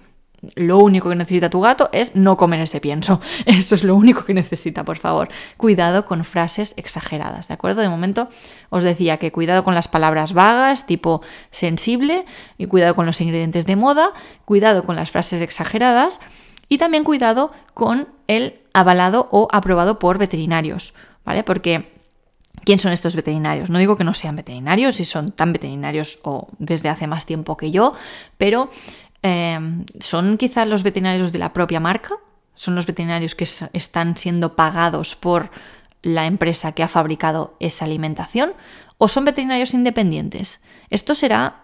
lo 0.54 0.78
único 0.78 1.08
que 1.08 1.14
necesita 1.14 1.50
tu 1.50 1.60
gato 1.60 1.88
es 1.92 2.16
no 2.16 2.36
comer 2.36 2.60
ese 2.60 2.80
pienso. 2.80 3.20
Eso 3.46 3.74
es 3.74 3.84
lo 3.84 3.94
único 3.96 4.24
que 4.24 4.34
necesita, 4.34 4.84
por 4.84 4.98
favor. 4.98 5.28
Cuidado 5.56 6.06
con 6.06 6.24
frases 6.24 6.74
exageradas, 6.76 7.48
¿de 7.48 7.54
acuerdo? 7.54 7.80
De 7.80 7.88
momento 7.88 8.28
os 8.70 8.82
decía 8.82 9.18
que 9.18 9.32
cuidado 9.32 9.64
con 9.64 9.74
las 9.74 9.88
palabras 9.88 10.32
vagas, 10.32 10.86
tipo 10.86 11.22
sensible, 11.50 12.24
y 12.58 12.66
cuidado 12.66 12.94
con 12.94 13.06
los 13.06 13.20
ingredientes 13.20 13.66
de 13.66 13.76
moda, 13.76 14.10
cuidado 14.44 14.84
con 14.84 14.96
las 14.96 15.10
frases 15.10 15.40
exageradas 15.40 16.20
y 16.68 16.78
también 16.78 17.04
cuidado 17.04 17.52
con 17.74 18.08
el 18.26 18.60
avalado 18.72 19.28
o 19.30 19.48
aprobado 19.52 19.98
por 19.98 20.18
veterinarios, 20.18 20.94
¿vale? 21.24 21.44
Porque 21.44 21.94
¿Quién 22.62 22.78
son 22.78 22.92
estos 22.92 23.14
veterinarios? 23.16 23.68
No 23.68 23.78
digo 23.78 23.96
que 23.96 24.04
no 24.04 24.14
sean 24.14 24.36
veterinarios, 24.36 24.94
si 24.94 25.04
son 25.04 25.32
tan 25.32 25.52
veterinarios 25.52 26.18
o 26.22 26.48
desde 26.58 26.88
hace 26.88 27.06
más 27.06 27.26
tiempo 27.26 27.56
que 27.56 27.70
yo, 27.70 27.94
pero 28.38 28.70
Em, 29.26 29.87
¿Son 30.00 30.37
quizá 30.37 30.66
los 30.66 30.83
veterinarios 30.83 31.33
de 31.33 31.38
la 31.38 31.54
propia 31.54 31.81
marca? 31.81 32.14
¿Son 32.54 32.75
los 32.75 32.85
veterinarios 32.85 33.35
que 33.35 33.49
están 33.73 34.19
siendo 34.19 34.54
pagados 34.54 35.16
por 35.16 35.50
la 36.02 36.26
empresa 36.26 36.73
que 36.73 36.83
ha 36.83 36.88
fabricado 36.88 37.57
esa 37.59 37.87
alimentación? 37.87 38.52
¿O 38.99 39.09
son 39.09 39.25
veterinarios 39.25 39.73
independientes? 39.73 40.61
Esto 40.90 41.14
será 41.14 41.62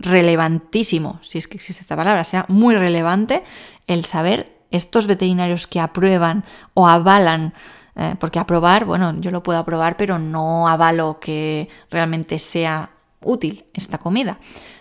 relevantísimo, 0.00 1.20
si 1.22 1.38
es 1.38 1.46
que 1.46 1.56
existe 1.56 1.82
esta 1.82 1.94
palabra, 1.94 2.24
será 2.24 2.46
muy 2.48 2.74
relevante 2.74 3.44
el 3.86 4.04
saber 4.04 4.58
estos 4.72 5.06
veterinarios 5.06 5.68
que 5.68 5.78
aprueban 5.78 6.44
o 6.74 6.88
avalan 6.88 7.54
Eh, 7.98 8.14
porque 8.20 8.38
aprobar, 8.38 8.84
bueno, 8.84 9.18
yo 9.22 9.30
lo 9.30 9.42
puedo 9.42 9.58
aprobar, 9.58 9.96
pero 9.96 10.18
no 10.18 10.68
avalo 10.68 11.18
que 11.18 11.70
realmente 11.90 12.38
sea 12.38 12.90
útil 13.22 13.64
esta 13.72 13.96
comida. 13.96 14.38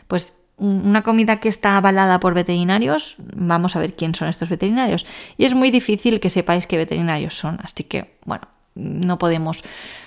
Pues 0.10 0.34
una 0.57 1.01
comida 1.01 1.39
que 1.39 1.50
está 1.50 1.77
avalada 1.77 2.19
por 2.19 2.33
veterinarios, 2.33 3.15
vamos 3.17 3.75
a 3.75 3.79
ver 3.79 3.95
quién 3.95 4.15
son 4.15 4.29
estos 4.29 4.50
veterinarios. 4.50 5.05
Y 5.38 5.45
es 5.45 5.53
muy 5.53 5.71
difícil 5.71 6.19
que 6.19 6.29
sepáis 6.29 6.67
qué 6.67 6.77
veterinarios 6.77 7.38
son, 7.38 7.59
así 7.62 7.83
que, 7.83 8.17
bueno, 8.25 8.47
no 8.75 9.17
podemos, 9.17 9.63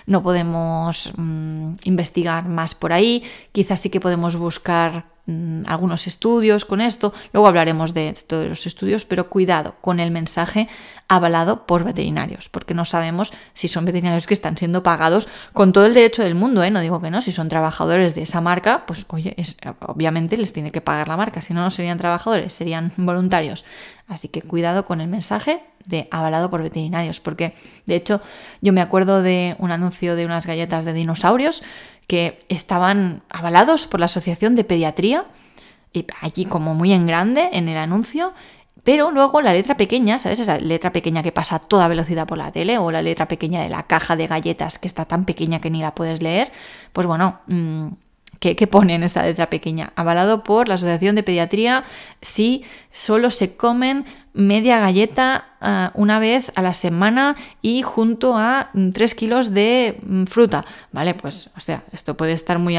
no 0.06 0.22
podemos 0.22 1.10
mm, 1.16 1.74
investigar 1.84 2.46
más 2.48 2.74
por 2.74 2.92
ahí. 2.92 3.24
Quizás 3.52 3.80
sí 3.80 3.90
que 3.90 4.00
podemos 4.00 4.36
buscar 4.36 5.06
mm, 5.26 5.62
algunos 5.66 6.06
estudios 6.06 6.66
con 6.66 6.82
esto. 6.82 7.14
Luego 7.32 7.48
hablaremos 7.48 7.94
de 7.94 8.14
todos 8.26 8.46
los 8.46 8.66
estudios, 8.66 9.06
pero 9.06 9.30
cuidado 9.30 9.76
con 9.80 10.00
el 10.00 10.10
mensaje 10.10 10.68
avalado 11.08 11.66
por 11.66 11.84
veterinarios, 11.84 12.50
porque 12.50 12.74
no 12.74 12.84
sabemos 12.84 13.32
si 13.54 13.66
son 13.66 13.86
veterinarios 13.86 14.26
que 14.26 14.34
están 14.34 14.58
siendo 14.58 14.82
pagados 14.82 15.28
con 15.54 15.72
todo 15.72 15.86
el 15.86 15.94
derecho 15.94 16.22
del 16.22 16.34
mundo, 16.34 16.62
¿eh? 16.62 16.70
no 16.70 16.80
digo 16.80 17.00
que 17.00 17.10
no, 17.10 17.22
si 17.22 17.32
son 17.32 17.48
trabajadores 17.48 18.14
de 18.14 18.22
esa 18.22 18.42
marca, 18.42 18.84
pues 18.86 19.06
oye, 19.08 19.34
obviamente 19.80 20.36
les 20.36 20.52
tiene 20.52 20.70
que 20.70 20.82
pagar 20.82 21.08
la 21.08 21.16
marca, 21.16 21.40
si 21.40 21.54
no, 21.54 21.62
no 21.62 21.70
serían 21.70 21.96
trabajadores, 21.96 22.52
serían 22.52 22.92
voluntarios. 22.98 23.64
Así 24.06 24.28
que 24.28 24.42
cuidado 24.42 24.84
con 24.84 25.00
el 25.00 25.08
mensaje 25.08 25.62
de 25.88 26.06
avalado 26.10 26.50
por 26.50 26.62
veterinarios, 26.62 27.18
porque 27.18 27.54
de 27.86 27.96
hecho 27.96 28.20
yo 28.60 28.72
me 28.72 28.80
acuerdo 28.80 29.22
de 29.22 29.56
un 29.58 29.72
anuncio 29.72 30.14
de 30.14 30.24
unas 30.24 30.46
galletas 30.46 30.84
de 30.84 30.92
dinosaurios 30.92 31.62
que 32.06 32.38
estaban 32.48 33.22
avalados 33.28 33.86
por 33.86 34.00
la 34.00 34.06
Asociación 34.06 34.54
de 34.54 34.64
Pediatría, 34.64 35.26
y 35.92 36.06
allí 36.20 36.44
como 36.44 36.74
muy 36.74 36.92
en 36.92 37.06
grande 37.06 37.48
en 37.52 37.68
el 37.68 37.78
anuncio, 37.78 38.34
pero 38.84 39.10
luego 39.10 39.40
la 39.40 39.52
letra 39.52 39.76
pequeña, 39.76 40.18
¿sabes? 40.18 40.40
Esa 40.40 40.58
letra 40.58 40.92
pequeña 40.92 41.22
que 41.22 41.32
pasa 41.32 41.56
a 41.56 41.58
toda 41.58 41.88
velocidad 41.88 42.26
por 42.26 42.38
la 42.38 42.52
tele 42.52 42.78
o 42.78 42.90
la 42.90 43.02
letra 43.02 43.26
pequeña 43.26 43.62
de 43.62 43.68
la 43.68 43.82
caja 43.82 44.16
de 44.16 44.26
galletas 44.26 44.78
que 44.78 44.88
está 44.88 45.04
tan 45.06 45.24
pequeña 45.24 45.60
que 45.60 45.70
ni 45.70 45.80
la 45.80 45.94
puedes 45.94 46.22
leer, 46.22 46.52
pues 46.92 47.06
bueno, 47.06 47.40
mm, 48.40 48.54
¿qué, 48.54 48.66
pone 48.66 48.94
en 48.94 49.02
esa 49.02 49.24
letra 49.24 49.50
pequeña? 49.50 49.92
Avalado 49.96 50.44
por 50.44 50.68
la 50.68 50.74
Asociación 50.74 51.16
de 51.16 51.22
Pediatría 51.22 51.84
si 52.20 52.64
solo 52.92 53.30
se 53.30 53.56
comen 53.56 54.04
media 54.32 54.78
galleta 54.78 55.46
ah, 55.60 55.90
una 55.94 56.18
vez 56.18 56.52
a 56.54 56.62
la 56.62 56.74
semana 56.74 57.36
y 57.62 57.82
junto 57.82 58.36
a 58.36 58.70
3 58.72 59.14
mm, 59.14 59.16
kilos 59.16 59.54
de 59.54 59.98
mm, 60.02 60.24
fruta. 60.24 60.64
Vale, 60.92 61.14
pues, 61.14 61.50
o 61.56 61.60
sea, 61.60 61.84
esto 61.92 62.16
puede 62.16 62.32
estar 62.32 62.58
muy, 62.58 62.76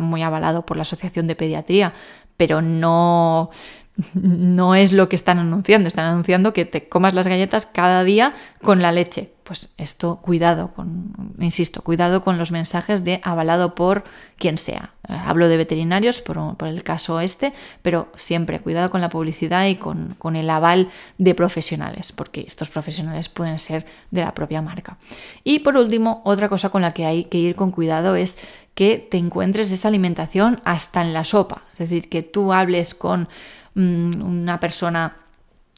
muy 0.00 0.22
avalado 0.22 0.64
por 0.64 0.76
la 0.76 0.82
Asociación 0.82 1.26
de 1.26 1.36
Pediatría, 1.36 1.92
pero 2.36 2.62
no 2.62 3.50
no 4.14 4.74
es 4.74 4.92
lo 4.92 5.08
que 5.08 5.16
están 5.16 5.38
anunciando. 5.38 5.88
Están 5.88 6.06
anunciando 6.06 6.52
que 6.52 6.64
te 6.64 6.88
comas 6.88 7.14
las 7.14 7.26
galletas 7.26 7.66
cada 7.66 8.04
día 8.04 8.34
con 8.62 8.82
la 8.82 8.92
leche. 8.92 9.32
Pues 9.42 9.72
esto, 9.78 10.16
cuidado 10.22 10.72
con, 10.74 11.34
insisto, 11.38 11.82
cuidado 11.82 12.24
con 12.24 12.36
los 12.36 12.50
mensajes 12.50 13.04
de 13.04 13.20
avalado 13.22 13.76
por 13.76 14.02
quien 14.38 14.58
sea. 14.58 14.90
Eh, 15.08 15.12
hablo 15.14 15.46
de 15.46 15.56
veterinarios 15.56 16.20
por, 16.20 16.56
el 16.66 16.82
caso 16.82 17.20
este, 17.20 17.52
pero 17.80 18.08
siempre 18.16 18.58
cuidado 18.58 18.90
con 18.90 19.00
la 19.00 19.08
publicidad 19.08 19.66
y 19.66 19.76
con, 19.76 20.16
con 20.18 20.34
el 20.34 20.50
aval 20.50 20.90
de 21.18 21.36
profesionales, 21.36 22.10
porque 22.10 22.40
estos 22.40 22.70
profesionales 22.70 23.28
pueden 23.28 23.60
ser 23.60 23.86
de 24.10 24.22
la 24.22 24.34
propia 24.34 24.62
marca. 24.62 24.98
Y 25.44 25.60
por 25.60 25.76
último, 25.76 26.22
otra 26.24 26.48
cosa 26.48 26.70
con 26.70 26.82
la 26.82 26.92
que 26.92 27.06
hay 27.06 27.26
que 27.26 27.38
ir 27.38 27.54
con 27.54 27.70
cuidado 27.70 28.16
es 28.16 28.38
que 28.74 28.98
te 28.98 29.16
encuentres 29.16 29.70
esa 29.70 29.86
alimentación 29.86 30.60
hasta 30.64 31.02
en 31.02 31.12
la 31.12 31.24
sopa. 31.24 31.62
Es 31.74 31.78
decir, 31.78 32.08
que 32.08 32.22
tú 32.22 32.52
hables 32.52 32.96
con 32.96 33.28
Mm, 33.76 34.22
una 34.22 34.58
persona, 34.58 35.16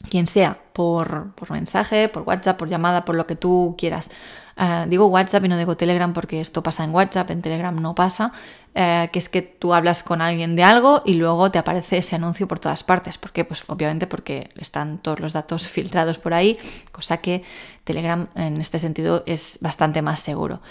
quien 0.09 0.27
sea, 0.27 0.57
por, 0.71 1.33
mensaje, 1.49 2.07
por 2.07 2.23
WhatsApp, 2.23 2.57
por 2.57 2.69
llamada, 2.69 3.03
por 3.03 3.15
lo 3.15 3.27
que 3.27 3.35
tú 3.35 3.75
quieras. 3.77 4.09
Eh, 4.57 4.85
digo 4.87 5.07
WhatsApp 5.07 5.43
y 5.43 5.47
no 5.49 5.57
digo 5.57 5.75
Telegram 5.75 6.13
porque 6.13 6.39
esto 6.39 6.63
pasa 6.63 6.85
en 6.85 6.95
WhatsApp, 6.95 7.29
en 7.31 7.41
Telegram 7.41 7.75
no 7.81 7.95
pasa, 7.95 8.31
eh, 8.73 9.09
que 9.11 9.19
es 9.19 9.27
que 9.27 9.41
tú 9.41 9.73
hablas 9.73 10.03
con 10.03 10.21
alguien 10.21 10.55
de 10.55 10.63
algo 10.63 11.01
y 11.05 11.15
luego 11.15 11.51
te 11.51 11.59
aparece 11.59 11.97
ese 11.97 12.15
anuncio 12.15 12.47
por 12.47 12.59
todas 12.59 12.83
partes. 12.83 13.17
¿Por 13.17 13.31
qué? 13.33 13.43
Pues 13.43 13.63
obviamente 13.67 14.07
porque 14.07 14.49
están 14.55 14.99
todos 14.99 15.19
los 15.19 15.33
datos 15.33 15.67
filtrados 15.67 16.17
por 16.17 16.33
ahí, 16.33 16.57
cosa 16.93 17.17
que 17.17 17.43
Telegram 17.83 18.29
en 18.35 18.61
este 18.61 18.79
sentido 18.79 19.23
es 19.25 19.59
bastante 19.61 20.01
más 20.01 20.21
seguro. 20.21 20.61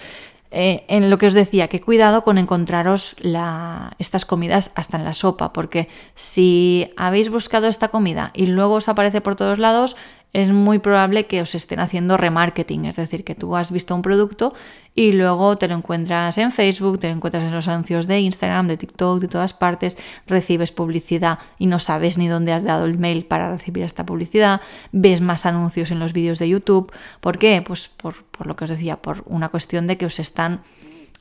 Eh, 0.50 0.86
en 0.88 1.10
lo 1.10 1.18
que 1.18 1.26
os 1.26 1.34
decía, 1.34 1.68
que 1.68 1.82
cuidado 1.82 2.24
con 2.24 2.38
encontraros 2.38 3.16
estas 3.98 4.24
comidas 4.24 4.72
hasta 4.74 4.96
en 4.96 5.04
la 5.04 5.12
sopa, 5.12 5.52
porque 5.52 5.88
si 6.14 6.90
habéis 6.96 7.28
buscado 7.28 7.68
esta 7.68 7.88
comida 7.88 8.30
y 8.34 8.46
luego 8.46 8.74
os 8.74 8.88
aparece 8.88 9.20
por 9.20 9.36
todos 9.36 9.58
lados, 9.58 9.94
es 10.32 10.50
muy 10.50 10.78
probable 10.78 11.26
que 11.26 11.40
os 11.40 11.54
estén 11.54 11.80
haciendo 11.80 12.16
remarketing, 12.16 12.85
es 12.85 12.97
decir, 12.97 13.25
que 13.25 13.35
tú 13.35 13.56
has 13.56 13.70
visto 13.70 13.94
un 13.94 14.02
producto 14.02 14.54
y 14.94 15.12
luego 15.12 15.56
te 15.56 15.68
lo 15.68 15.75
encuentras 15.75 16.37
en 16.38 16.52
Facebook, 16.52 16.99
te 16.99 17.08
lo 17.08 17.14
encuentras 17.14 17.44
en 17.44 17.52
los 17.52 17.66
anuncios 17.66 18.06
de 18.06 18.20
Instagram, 18.20 18.68
de 18.68 18.76
TikTok, 18.76 19.20
de 19.20 19.28
todas 19.28 19.52
partes, 19.54 19.97
recibes 20.26 20.73
publicidad 20.73 21.38
y 21.58 21.66
no 21.66 21.78
sabes 21.78 22.18
ni 22.18 22.28
dónde 22.28 22.52
has 22.52 22.62
dado 22.62 22.85
el 22.85 22.99
mail 22.99 23.25
para 23.25 23.50
recibir 23.50 23.85
esta 23.85 24.04
publicidad, 24.04 24.61
ves 24.92 25.20
más 25.20 25.47
anuncios 25.47 25.90
en 25.90 25.99
los 25.99 26.12
vídeos 26.12 26.38
de 26.38 26.49
YouTube. 26.49 26.92
¿Por 27.20 27.38
qué? 27.38 27.62
Pues 27.64 27.88
por, 27.88 28.16
lo 28.44 28.56
que 28.56 28.64
os 28.64 28.70
decía, 28.70 29.00
por 29.00 29.23
una 29.26 29.49
cuestión 29.49 29.87
de 29.87 29.97
que 29.97 30.06
os 30.06 30.18
están... 30.18 30.62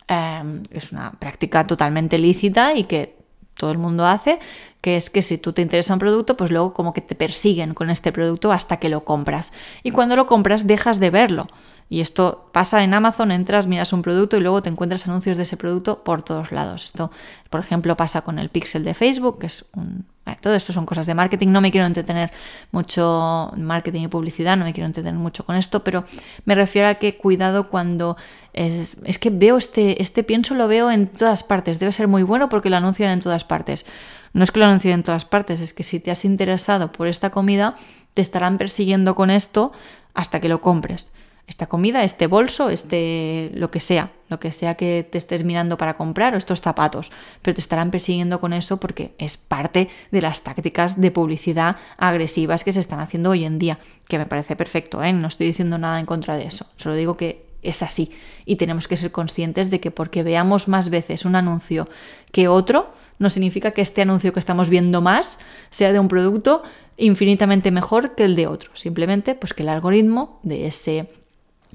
Em, 0.10 0.64
es 0.72 0.94
una 0.94 1.12
práctica 1.12 1.68
totalmente 1.68 2.18
lícita 2.18 2.74
y 2.74 2.86
que 2.86 3.17
todo 3.58 3.72
el 3.72 3.78
mundo 3.78 4.06
hace, 4.06 4.40
que 4.82 4.96
es 4.96 5.10
que 5.10 5.22
si 5.22 5.38
tú 5.38 5.54
te 5.54 5.62
interesa 5.62 5.94
un 5.94 6.00
producto, 6.00 6.38
pues 6.38 6.52
luego 6.52 6.74
como 6.74 6.94
que 6.94 7.02
te 7.02 7.16
persiguen 7.16 7.74
con 7.74 7.90
este 7.90 8.12
producto 8.12 8.52
hasta 8.52 8.78
que 8.78 8.90
lo 8.90 9.04
compras. 9.04 9.52
Y 9.84 9.92
cuando 9.92 10.16
lo 10.16 10.28
compras 10.28 10.68
dejas 10.68 11.00
de 11.00 11.10
verlo. 11.10 11.48
Y 11.90 12.02
esto 12.02 12.50
pasa 12.54 12.84
en 12.84 12.94
Amazon, 12.94 13.32
entras, 13.32 13.68
miras 13.68 13.94
un 13.94 14.02
producto 14.02 14.38
y 14.38 14.42
luego 14.42 14.62
te 14.62 14.70
encuentras 14.70 15.08
anuncios 15.08 15.38
de 15.38 15.44
ese 15.44 15.58
producto 15.58 16.04
por 16.04 16.22
todos 16.22 16.52
lados. 16.52 16.86
Esto, 16.86 17.12
por 17.50 17.62
ejemplo, 17.62 17.96
pasa 17.96 18.22
con 18.22 18.40
el 18.40 18.50
pixel 18.50 18.84
de 18.84 18.94
Facebook, 18.94 19.40
que 19.40 19.48
es 19.48 19.66
un... 19.74 20.06
Todo 20.42 20.56
esto 20.56 20.74
son 20.74 20.86
cosas 20.86 21.08
de 21.08 21.14
marketing. 21.14 21.48
No 21.50 21.62
me 21.62 21.72
quiero 21.72 21.88
entretener 21.88 22.32
mucho 22.72 23.52
marketing 23.56 24.04
y 24.04 24.08
publicidad, 24.08 24.58
no 24.58 24.66
me 24.66 24.74
quiero 24.74 24.88
entretener 24.88 25.20
mucho 25.20 25.44
con 25.44 25.56
esto, 25.56 25.84
pero 25.84 26.06
me 26.46 26.56
refiero 26.56 26.88
a 26.88 26.96
que 26.96 27.18
cuidado 27.18 27.68
cuando 27.68 28.18
es, 28.54 28.98
es 29.04 29.20
que 29.20 29.30
veo 29.30 29.58
este, 29.58 30.02
este 30.02 30.24
pienso, 30.24 30.56
lo 30.56 30.68
veo 30.68 30.92
en 30.92 31.08
todas 31.08 31.44
partes. 31.44 31.80
Debe 31.80 31.92
ser 31.92 32.08
muy 32.08 32.24
bueno 32.24 32.50
porque 32.50 32.70
lo 32.70 32.78
anuncian 32.78 33.12
en 33.12 33.20
todas 33.20 33.44
partes. 33.44 33.86
No 34.34 34.44
es 34.44 34.52
que 34.52 34.60
lo 34.60 34.66
anuncien 34.66 34.94
en 34.94 35.04
todas 35.04 35.26
partes, 35.26 35.62
es 35.62 35.74
que 35.74 35.84
si 35.84 36.00
te 36.00 36.12
has 36.12 36.26
interesado 36.26 36.92
por 36.92 37.08
esta 37.08 37.30
comida, 37.30 37.76
te 38.14 38.22
estarán 38.22 38.58
persiguiendo 38.58 39.16
con 39.16 39.30
esto 39.30 39.72
hasta 40.14 40.40
que 40.40 40.50
lo 40.50 40.62
compres 40.62 41.12
esta 41.48 41.68
comida, 41.68 42.04
este 42.04 42.28
bolso, 42.28 42.70
este 42.70 43.52
lo 43.54 43.72
que 43.72 43.80
sea, 43.80 44.12
lo 44.30 44.40
que 44.40 44.52
sea 44.52 44.76
que 44.76 45.08
te 45.10 45.18
estés 45.18 45.46
mirando 45.46 45.78
para 45.78 45.96
comprar 45.96 46.36
o 46.36 46.38
estos 46.38 46.60
zapatos, 46.60 47.12
pero 47.42 47.56
te 47.56 47.62
estarán 47.62 47.90
persiguiendo 47.90 48.42
con 48.42 48.52
eso 48.52 48.78
porque 48.78 49.14
es 49.18 49.38
parte 49.38 49.88
de 50.12 50.22
las 50.22 50.42
tácticas 50.42 51.00
de 51.00 51.10
publicidad 51.10 51.78
agresivas 51.98 52.66
que 52.66 52.74
se 52.74 52.82
están 52.82 53.00
haciendo 53.00 53.30
hoy 53.30 53.46
en 53.46 53.60
día, 53.60 53.80
que 54.10 54.18
me 54.18 54.26
parece 54.26 54.58
perfecto, 54.58 55.02
¿eh? 55.02 55.14
no 55.14 55.30
estoy 55.30 55.48
diciendo 55.48 55.78
nada 55.78 56.02
en 56.02 56.06
contra 56.06 56.36
de 56.36 56.46
eso, 56.46 56.68
solo 56.76 56.96
digo 56.96 57.16
que 57.16 57.48
es 57.64 57.82
así 57.82 58.12
y 58.46 58.58
tenemos 58.58 58.88
que 58.90 58.98
ser 58.98 59.12
conscientes 59.12 59.70
de 59.70 59.80
que 59.80 59.90
porque 59.90 60.24
veamos 60.24 60.68
más 60.68 60.90
veces 60.90 61.24
un 61.24 61.38
anuncio 61.38 61.88
que 62.34 62.50
otro, 62.50 62.92
no 63.20 63.30
significa 63.30 63.72
que 63.72 63.82
este 63.82 64.02
anuncio 64.02 64.34
que 64.34 64.40
estamos 64.40 64.70
viendo 64.70 65.02
más 65.02 65.40
sea 65.70 65.94
de 65.94 66.00
un 66.00 66.10
producto 66.10 66.64
infinitamente 66.98 67.72
mejor 67.72 68.16
que 68.16 68.26
el 68.26 68.36
de 68.36 68.48
otro, 68.48 68.72
simplemente 68.76 69.34
pues 69.34 69.54
que 69.54 69.64
el 69.64 69.70
algoritmo 69.70 70.40
de 70.44 70.68
ese 70.68 71.10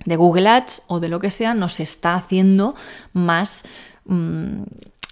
de 0.04 0.16
Google 0.16 0.48
Ads 0.48 0.82
o 0.88 1.00
de 1.00 1.08
lo 1.08 1.20
que 1.20 1.30
sea 1.30 1.54
nos 1.54 1.80
está 1.80 2.14
haciendo 2.14 2.74
más 3.12 3.64
mm, 4.04 4.62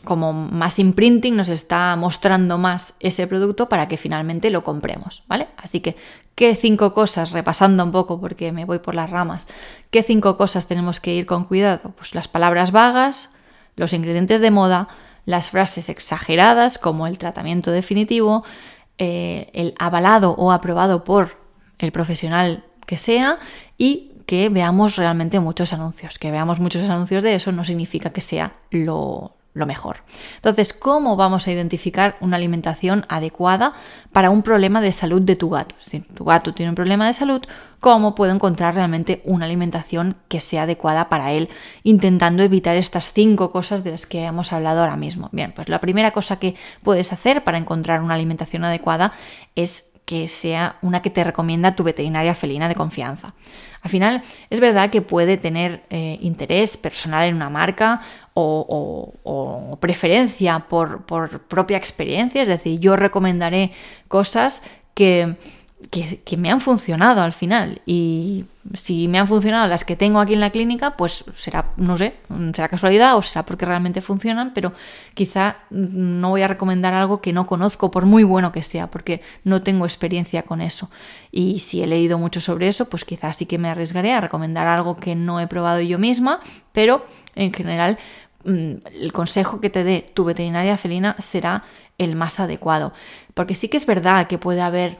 como 0.05 0.33
más 0.33 0.79
imprinting, 0.79 1.37
nos 1.37 1.49
está 1.49 1.95
mostrando 1.97 2.59
más 2.59 2.95
ese 3.01 3.27
producto 3.27 3.69
para 3.69 3.89
que 3.89 3.99
finalmente 3.99 4.51
lo 4.51 4.65
compremos, 4.65 5.23
¿vale? 5.29 5.49
Así 5.57 5.81
que, 5.81 5.97
¿qué 6.35 6.55
cinco 6.57 6.95
cosas, 6.95 7.33
repasando 7.33 7.85
un 7.85 7.93
poco 7.93 8.21
porque 8.21 8.53
me 8.53 8.65
voy 8.65 8.79
por 8.79 8.95
las 8.95 9.11
ramas, 9.11 9.49
qué 9.91 10.03
cinco 10.03 10.37
cosas 10.37 10.67
tenemos 10.67 11.01
que 11.01 11.15
ir 11.15 11.27
con 11.27 11.45
cuidado? 11.45 11.93
Pues 11.97 12.15
las 12.15 12.29
palabras 12.29 12.73
vagas, 12.73 13.31
los 13.77 13.93
ingredientes 13.93 14.41
de 14.41 14.51
moda, 14.51 14.89
las 15.27 15.51
frases 15.51 15.89
exageradas 15.89 16.79
como 16.79 17.07
el 17.07 17.19
tratamiento 17.19 17.71
definitivo, 17.71 18.45
eh, 18.99 19.51
el 19.53 19.75
avalado 19.79 20.33
o 20.33 20.51
aprobado 20.53 21.05
por 21.05 21.37
el 21.79 21.93
profesional 21.93 22.65
que 22.87 22.97
sea 22.97 23.39
y 23.79 24.10
que 24.31 24.49
veamos 24.49 24.95
realmente 24.95 25.41
muchos 25.41 25.73
anuncios. 25.73 26.17
Que 26.17 26.31
veamos 26.31 26.61
muchos 26.61 26.89
anuncios 26.89 27.25
de 27.25 27.35
eso 27.35 27.51
no 27.51 27.65
significa 27.65 28.11
que 28.11 28.21
sea 28.21 28.53
lo, 28.71 29.35
mejor. 29.55 30.05
Entonces, 30.37 30.73
¿cómo 30.73 31.17
vamos 31.17 31.49
a 31.49 31.51
identificar 31.51 32.17
una 32.21 32.37
alimentación 32.37 33.07
adecuada 33.09 33.73
para 34.13 34.31
un 34.31 34.43
problema 34.43 34.81
de 34.81 34.93
salud 34.93 35.21
de 35.21 35.35
tu 35.35 35.51
gato? 35.51 35.75
Decir, 35.85 36.07
tu 36.15 36.25
gato 36.25 36.55
tiene 36.55 36.71
un 36.71 36.77
problema 36.77 37.09
de 37.09 37.13
salud, 37.13 37.43
¿cómo 37.81 38.15
puedo 38.15 38.33
encontrar 38.33 38.77
realmente 38.77 39.21
una 39.25 39.47
alimentación 39.47 40.17
que 40.29 40.41
sea 40.41 40.63
adecuada 40.63 41.09
para 41.09 41.33
él, 41.33 41.49
intentando 41.83 42.45
evitar 42.45 42.77
estas 42.77 43.13
cinco 43.13 43.51
cosas 43.51 43.83
de 43.83 43.91
las 43.91 44.07
que 44.07 44.23
hemos 44.23 44.53
hablado 44.53 44.83
ahora 44.83 44.97
mismo? 44.97 45.29
Bien, 45.33 45.51
pues 45.51 45.69
la 45.69 45.81
primera 45.81 46.13
cosa 46.13 46.39
que 46.39 46.55
puedes 46.85 47.13
hacer 47.13 47.43
para 47.43 47.59
encontrar 47.59 48.01
una 48.01 48.15
alimentación 48.15 48.63
adecuada 48.65 49.13
es 49.57 49.91
que 50.05 50.29
sea 50.29 50.77
una 50.83 51.03
que 51.03 51.11
te 51.11 51.23
recomienda 51.23 51.77
tu 51.77 51.85
veterinaria 51.85 52.35
felina 52.35 52.69
de 52.69 52.75
confianza. 52.75 53.35
Al 53.83 53.91
final, 53.91 54.23
es 54.51 54.61
verdad 54.61 54.91
que 54.91 55.01
puede 55.01 55.37
tener 55.39 55.83
eh, 55.91 56.19
interés 56.21 56.77
personal 56.77 57.29
en 57.29 57.37
una 57.37 57.49
marca 57.49 58.03
o, 58.35 59.79
preferencia 59.81 60.61
por, 60.61 61.05
por 61.05 61.43
propia 61.43 61.77
experiencia, 61.77 62.43
es 62.43 62.49
decir, 62.49 62.81
yo 62.81 62.97
recomendaré 62.97 63.73
cosas 64.09 64.63
que 64.95 65.37
que, 65.89 66.37
me 66.37 66.51
han 66.51 66.61
funcionado 66.61 67.23
al 67.23 67.33
final. 67.33 67.81
Y 67.87 68.45
si 68.75 69.09
me 69.09 69.19
han 69.19 69.27
funcionado 69.27 69.67
las 69.67 69.85
que 69.85 69.97
tengo 69.97 70.21
aquí 70.21 70.35
en 70.35 70.41
la 70.41 70.51
clínica, 70.51 70.97
pues 70.97 71.25
será, 71.35 71.73
no 71.77 71.97
sé, 71.97 72.15
será 72.55 72.69
casualidad 72.69 73.17
o 73.17 73.23
será 73.23 73.45
porque 73.45 73.65
realmente 73.65 74.03
funcionan, 74.03 74.53
pero 74.53 74.73
quizá 75.15 75.57
no 75.71 76.31
voy 76.31 76.43
a 76.43 76.49
recomendar 76.49 76.93
algo 76.93 77.21
que 77.21 77.33
no 77.33 77.47
conozco, 77.47 77.91
por 77.91 78.05
muy 78.05 78.25
bueno 78.25 78.53
que 78.53 78.63
sea, 78.63 78.89
porque 78.89 79.23
no 79.45 79.63
tengo 79.63 79.87
experiencia 79.87 80.43
con 80.43 80.61
eso. 80.61 80.91
Y 81.33 81.61
si 81.61 81.83
he 81.83 81.87
leído 81.87 82.19
mucho 82.19 82.41
sobre 82.41 82.69
eso, 82.69 82.89
pues 82.89 83.05
quizás 83.05 83.37
sí 83.37 83.47
que 83.47 83.59
me 83.59 83.69
arriesgaré 83.69 84.13
a 84.13 84.21
recomendar 84.21 84.67
algo 84.67 84.97
que 84.97 85.15
no 85.15 85.41
he 85.41 85.47
probado 85.47 85.81
yo 85.81 85.99
misma, 85.99 86.41
pero 86.73 87.07
en 87.35 87.53
general 87.53 87.99
mm, 88.45 88.73
el 89.01 89.13
consejo 89.13 89.61
que 89.61 89.71
te 89.71 89.83
dé 89.83 90.11
tu 90.15 90.25
veterinaria 90.25 90.77
felina 90.77 91.17
será 91.19 91.65
el 91.99 92.17
más 92.17 92.39
adecuado. 92.41 92.93
Porque 93.35 93.55
sí 93.55 93.69
que 93.69 93.77
es 93.77 93.87
verdad 93.87 94.27
que 94.27 94.39
puede 94.39 94.61
haber 94.61 94.99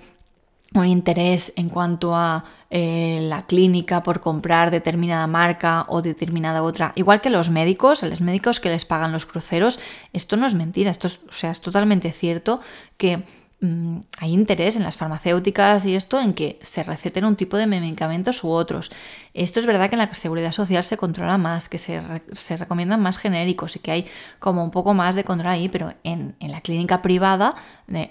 un 0.75 0.87
interés 0.87 1.53
en 1.57 1.69
cuanto 1.69 2.15
a 2.15 2.45
eh, 2.71 3.19
la 3.23 3.47
clínica 3.47 4.03
por 4.05 4.21
comprar 4.21 4.71
determinada 4.71 5.27
marca 5.27 5.87
o 5.89 6.03
determinada 6.03 6.63
otra. 6.63 6.93
Igual 6.95 7.21
que 7.21 7.31
los 7.31 7.51
médicos, 7.51 8.05
los 8.05 8.21
médicos 8.21 8.61
que 8.61 8.69
les 8.69 8.85
pagan 8.85 9.11
los 9.11 9.27
cruceros, 9.27 9.81
esto 10.13 10.37
no 10.37 10.47
es 10.47 10.55
mentira, 10.55 10.93
esto 10.93 11.09
es, 11.09 11.19
o 11.29 11.33
sea, 11.33 11.51
es 11.51 11.61
totalmente 11.61 12.13
cierto 12.13 12.61
que 12.97 13.25
mm, 13.61 13.99
hay 14.19 14.33
interés 14.33 14.77
en 14.77 14.85
las 14.85 14.97
farmacéuticas 14.97 15.85
y 15.85 15.97
esto 15.97 16.21
en 16.21 16.33
que 16.33 16.61
se 16.63 16.85
receten 16.85 17.25
un 17.25 17.35
tipo 17.35 17.57
de 17.57 17.67
medicamentos 17.67 18.45
u 18.45 18.51
otros. 18.51 18.93
Esto 19.35 19.59
es 19.59 19.67
verdad 19.67 19.89
que 19.89 19.97
en 19.97 20.01
la 20.01 20.15
seguridad 20.15 20.53
social 20.53 20.85
se 20.85 20.97
controla 20.97 21.39
más, 21.39 21.69
que 21.69 21.79
se, 21.79 22.01
se 22.31 22.57
recomiendan 22.57 23.03
más 23.03 23.19
genéricos 23.19 23.75
y 23.75 23.81
que 23.81 23.91
hay 23.91 24.07
como 24.39 24.63
un 24.63 24.71
poco 24.71 24.95
más 24.95 25.17
de 25.17 25.25
control 25.25 25.51
ahí, 25.51 25.69
pero 25.69 25.93
en, 26.05 26.37
la 26.39 26.61
clínica 26.61 27.03
privada, 27.03 27.57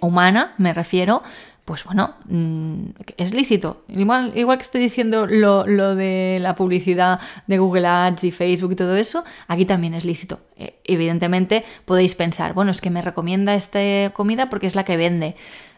humana 0.02 0.54
me 0.58 0.74
refiero, 0.74 1.24
pues 1.70 1.84
bueno, 1.84 2.16
mm, 2.26 2.86
es 3.18 3.36
lícito. 3.36 3.84
Igual, 3.90 4.36
igual 4.36 4.58
que 4.58 4.64
estoy 4.64 4.82
diciendo 4.82 5.28
lo, 5.28 5.64
de 5.96 6.40
la 6.42 6.56
publicidad 6.56 7.20
de 7.46 7.60
Google 7.60 7.86
Ads 7.86 8.24
y 8.24 8.32
Facebook 8.32 8.72
y 8.72 8.76
todo 8.76 8.96
eso, 8.96 9.24
aquí 9.48 9.66
también 9.66 9.94
es 9.94 10.04
lícito. 10.04 10.40
Eh, 10.58 10.80
evidentemente 10.84 11.64
podéis 11.86 12.16
pensar, 12.16 12.56
bueno, 12.56 12.72
es 12.72 12.82
que 12.82 12.90
me 12.90 13.04
recomienda 13.04 13.54
esta 13.54 14.10
comida 14.14 14.50
porque 14.50 14.66
es 14.66 14.74
la 14.74 14.84
que 14.84 14.98
vende. 14.98 15.36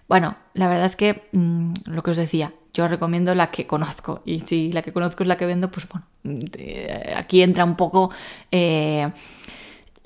Bueno, 0.07 0.37
la 0.53 0.69
verdad 0.69 0.85
es 0.85 0.95
que 0.95 1.23
mm, 1.33 1.73
lo 1.87 2.03
que 2.03 2.11
os 2.11 2.17
decía, 2.17 2.53
yo 2.73 2.87
recomiendo 2.87 3.35
la 3.35 3.51
que 3.51 3.67
conozco 3.67 4.21
y 4.23 4.39
si 4.45 4.71
la 4.71 4.83
que 4.83 4.93
conozco 4.93 5.23
es 5.23 5.27
la 5.27 5.35
que 5.35 5.45
vendo, 5.45 5.71
pues 5.71 5.89
bueno, 5.89 6.07
mm, 6.23 6.45
aquí 7.17 7.41
entra 7.41 7.65
un 7.65 7.75
poco... 7.75 8.11
Eh, 8.49 9.11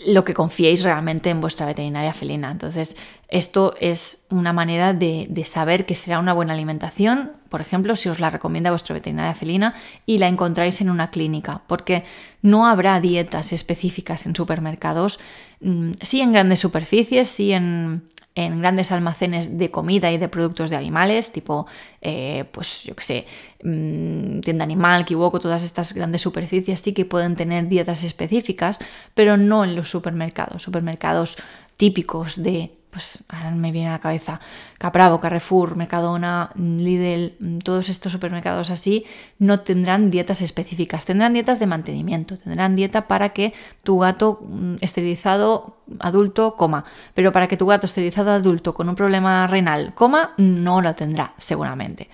lo 0.07 0.25
que 0.25 0.33
confiéis 0.33 0.83
realmente 0.83 1.29
en 1.29 1.39
vuestra 1.39 1.65
veterinaria 1.65 2.13
felina. 2.13 2.51
Entonces, 2.51 2.97
esto 3.29 3.75
es 3.79 4.25
una 4.29 4.51
manera 4.51 4.93
de, 4.93 5.43
saber 5.45 5.85
que 5.85 5.95
será 5.95 6.19
una 6.19 6.33
buena 6.33 6.53
alimentación, 6.53 7.31
por 7.49 7.61
ejemplo, 7.61 7.95
si 7.95 8.09
os 8.09 8.19
la 8.19 8.29
recomienda 8.29 8.71
vuestra 8.71 8.93
veterinaria 8.93 9.33
felina 9.33 9.75
y 10.05 10.17
la 10.17 10.27
encontráis 10.27 10.81
en 10.81 10.89
una 10.89 11.11
clínica, 11.11 11.61
porque 11.67 12.03
no 12.41 12.67
habrá 12.67 12.99
dietas 12.99 13.53
específicas 13.53 14.25
en 14.25 14.35
supermercados, 14.35 15.19
mm, 15.61 15.91
sí 16.01 16.21
en 16.21 16.33
grandes 16.33 16.59
superficies, 16.59 17.29
sí 17.29 17.53
en, 17.53 18.03
en 18.35 18.59
grandes 18.59 18.91
almacenes 18.91 19.57
de 19.57 19.71
comida 19.71 20.11
y 20.11 20.17
de 20.17 20.27
productos 20.27 20.69
de 20.69 20.75
animales, 20.75 21.31
tipo, 21.31 21.67
eh, 22.01 22.43
pues 22.51 22.83
yo 22.83 22.93
qué 22.95 23.03
sé, 23.03 23.27
mm, 23.63 24.41
tienda 24.41 24.65
animal, 24.65 25.03
equivoco, 25.03 25.39
todas 25.39 25.63
estas 25.63 25.93
grandes 25.93 26.21
superficies 26.21 26.81
sí 26.81 26.93
que 26.93 27.05
pueden 27.05 27.35
tener 27.35 27.69
dietas 27.69 28.03
específicas, 28.03 28.79
pero 29.13 29.37
no 29.37 29.63
en 29.63 29.75
los 29.75 29.89
supermercados, 29.89 30.63
supermercados 30.63 31.37
típicos 31.77 32.41
de 32.41 32.71
pues 32.95 33.25
ahora 33.27 33.51
me 33.51 33.73
viene 33.73 33.89
a 33.89 33.91
la 33.91 33.99
cabeza 33.99 34.39
Capravo, 34.77 35.19
Carrefour, 35.19 35.75
Mercadona, 35.75 36.51
Lidl, 36.55 37.35
mm, 37.41 37.57
todos 37.57 37.89
estos 37.89 38.13
supermercados 38.13 38.69
así, 38.69 39.03
no 39.37 39.59
tendrán 39.59 40.11
dietas 40.11 40.41
específicas, 40.41 41.03
tendrán 41.03 41.33
dietas 41.33 41.59
de 41.59 41.67
mantenimiento, 41.67 42.37
tendrán 42.37 42.77
dieta 42.77 43.09
para 43.09 43.33
que 43.33 43.53
tu 43.83 43.99
gato 43.99 44.39
mm, 44.47 44.75
esterilizado 44.79 45.75
adulto 45.99 46.55
coma, 46.55 46.85
pero 47.13 47.33
para 47.33 47.49
que 47.49 47.57
tu 47.57 47.65
gato 47.65 47.85
esterilizado 47.85 48.31
adulto 48.31 48.73
con 48.73 48.87
un 48.87 48.95
problema 48.95 49.45
renal 49.45 49.93
coma, 49.93 50.33
no 50.37 50.79
lo 50.79 50.95
tendrá 50.95 51.33
seguramente. 51.37 52.07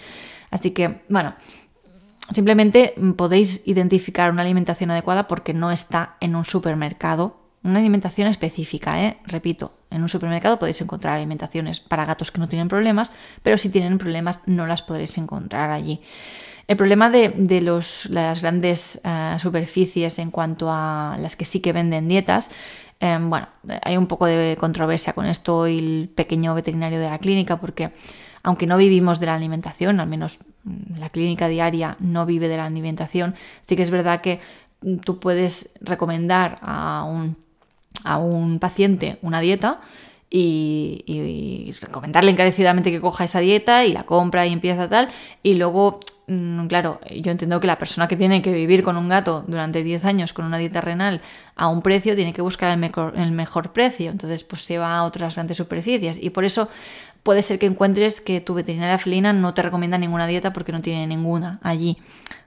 Así 0.49 0.71
que, 0.71 1.03
bueno, 1.09 1.35
simplemente 2.33 2.95
mm, 2.97 3.11
podéis 3.11 3.67
identificar 3.67 4.31
una 4.31 4.41
alimentación 4.41 4.89
adecuada 4.89 5.27
porque 5.27 5.53
no 5.53 5.71
está 5.71 6.15
en 6.21 6.35
un 6.35 6.43
supermercado 6.43 7.40
una 7.63 7.79
alimentación 7.79 8.27
específica, 8.27 9.03
¿eh? 9.03 9.17
repito, 9.25 9.73
en 9.91 10.01
un 10.01 10.09
supermercado 10.09 10.57
podéis 10.57 10.81
encontrar 10.81 11.15
alimentaciones 11.15 11.79
para 11.79 12.05
gatos 12.05 12.31
que 12.31 12.39
no 12.39 12.47
tienen 12.47 12.67
problemas, 12.67 13.13
pero 13.43 13.57
si 13.57 13.69
tienen 13.69 13.97
problemas 13.97 14.47
no 14.47 14.65
las 14.65 14.81
podréis 14.81 15.17
encontrar 15.17 15.69
allí. 15.69 16.01
El 16.67 16.77
problema 16.77 17.09
de, 17.09 17.61
las 18.09 18.41
grandes 18.41 18.99
eh, 19.03 19.35
superficies 19.39 20.19
en 20.19 20.31
cuanto 20.31 20.69
a 20.69 21.17
las 21.19 21.35
que 21.35 21.45
sí 21.45 21.59
que 21.59 21.73
venden 21.73 22.07
dietas, 22.07 22.49
eh, 22.99 23.17
bueno, 23.19 23.47
hay 23.83 23.97
un 23.97 24.07
poco 24.07 24.25
de 24.25 24.55
controversia 24.59 25.13
con 25.13 25.25
esto 25.25 25.67
y 25.67 25.79
el 25.79 26.09
pequeño 26.09 26.55
veterinario 26.55 26.99
de 26.99 27.09
la 27.09 27.19
clínica, 27.19 27.59
porque 27.59 27.91
aunque 28.43 28.67
no 28.67 28.77
vivimos 28.77 29.19
de 29.19 29.25
la 29.25 29.35
alimentación, 29.35 29.99
al 29.99 30.07
menos 30.07 30.39
mm, 30.63 30.97
la 30.97 31.09
clínica 31.09 31.47
diaria 31.47 31.97
no 31.99 32.25
vive 32.25 32.47
de 32.47 32.57
la 32.57 32.65
alimentación, 32.65 33.35
sí 33.67 33.75
que 33.75 33.83
es 33.83 33.91
verdad 33.91 34.21
que 34.21 34.39
mm, 34.81 34.97
tú 34.97 35.19
puedes 35.19 35.73
recomendar 35.81 36.59
a 36.61 37.03
un 37.07 37.37
a 38.03 38.17
un 38.17 38.59
paciente 38.59 39.17
una 39.21 39.39
dieta 39.39 39.81
y, 40.33 41.75
recomendarle 41.81 42.31
encarecidamente 42.31 42.89
que 42.89 43.01
coja 43.01 43.25
esa 43.25 43.39
dieta 43.39 43.85
y 43.85 43.91
la 43.91 44.03
compra 44.03 44.47
y 44.47 44.53
empieza 44.53 44.87
tal. 44.87 45.09
Y 45.43 45.55
luego, 45.55 45.99
mm, 46.27 46.67
claro, 46.67 47.01
yo 47.09 47.31
entiendo 47.31 47.59
que 47.59 47.67
la 47.67 47.77
persona 47.77 48.07
que 48.07 48.15
tiene 48.15 48.41
que 48.41 48.53
vivir 48.53 48.81
con 48.81 48.95
un 48.95 49.09
gato 49.09 49.43
durante 49.47 49.83
10 49.83 50.05
años 50.05 50.31
con 50.31 50.45
una 50.45 50.57
dieta 50.57 50.79
renal 50.79 51.21
a 51.55 51.67
un 51.67 51.81
precio 51.81 52.15
tiene 52.15 52.33
que 52.33 52.41
buscar 52.41 52.71
el 52.71 52.79
mejor, 52.79 53.13
el 53.17 53.31
mejor 53.31 53.73
precio. 53.73 54.09
Entonces, 54.09 54.43
pues 54.45 54.63
se 54.63 54.77
va 54.77 54.97
a 54.97 55.03
otras 55.03 55.35
grandes 55.35 55.57
superficies. 55.57 56.17
Y 56.21 56.29
por 56.29 56.45
eso 56.45 56.69
puede 57.23 57.43
ser 57.43 57.59
que 57.59 57.65
encuentres 57.65 58.21
que 58.21 58.39
tu 58.39 58.53
veterinaria 58.53 58.97
felina 58.97 59.33
no 59.33 59.53
te 59.53 59.61
recomienda 59.61 59.97
ninguna 59.97 60.27
dieta 60.27 60.53
porque 60.53 60.71
no 60.71 60.81
tiene 60.81 61.07
ninguna 61.07 61.59
allí. 61.61 61.97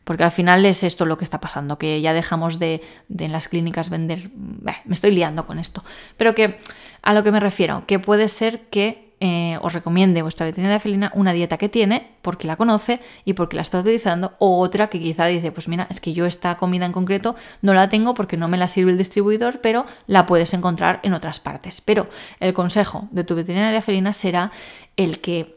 Porque 0.04 0.24
al 0.24 0.30
final 0.30 0.64
es 0.66 0.82
esto 0.82 1.06
lo 1.06 1.18
que 1.18 1.24
está 1.24 1.40
pasando, 1.40 1.78
que 1.78 2.00
ya 2.00 2.12
dejamos 2.12 2.58
de, 2.58 2.82
en 3.16 3.32
las 3.32 3.48
clínicas 3.48 3.90
vender... 3.90 4.30
me 4.34 4.94
estoy 4.94 5.12
liando 5.12 5.46
con 5.46 5.58
esto. 5.58 5.82
Pero 6.16 6.34
que 6.34 6.58
a 7.02 7.14
lo 7.14 7.22
que 7.22 7.32
me 7.32 7.40
refiero, 7.40 7.84
que 7.86 7.98
puede 7.98 8.28
ser 8.28 8.68
que 8.68 9.04
eh, 9.20 9.58
os 9.62 9.72
recomiende 9.72 10.20
vuestra 10.20 10.44
veterinaria 10.44 10.80
felina 10.80 11.10
una 11.14 11.32
dieta 11.32 11.56
que 11.56 11.70
tiene 11.70 12.10
porque 12.20 12.46
la 12.46 12.56
conoce 12.56 13.00
y 13.24 13.32
porque 13.32 13.56
la 13.56 13.62
está 13.62 13.80
utilizando, 13.80 14.34
o 14.38 14.58
otra 14.58 14.88
que 14.88 15.00
quizá 15.00 15.24
dice, 15.26 15.50
pues 15.52 15.66
mira, 15.66 15.86
es 15.88 16.00
que 16.00 16.12
yo 16.12 16.26
esta 16.26 16.56
comida 16.56 16.84
en 16.84 16.92
concreto 16.92 17.36
no 17.62 17.72
la 17.72 17.88
tengo 17.88 18.12
porque 18.12 18.36
no 18.36 18.48
me 18.48 18.58
la 18.58 18.68
sirve 18.68 18.90
el 18.90 18.98
distribuidor, 18.98 19.60
pero 19.62 19.86
la 20.06 20.26
puedes 20.26 20.52
encontrar 20.52 21.00
en 21.04 21.14
otras 21.14 21.40
partes. 21.40 21.80
Pero 21.80 22.08
el 22.38 22.52
consejo 22.52 23.08
de 23.12 23.24
tu 23.24 23.34
veterinaria 23.34 23.80
felina 23.80 24.12
será 24.12 24.50
el 24.96 25.20
que 25.20 25.53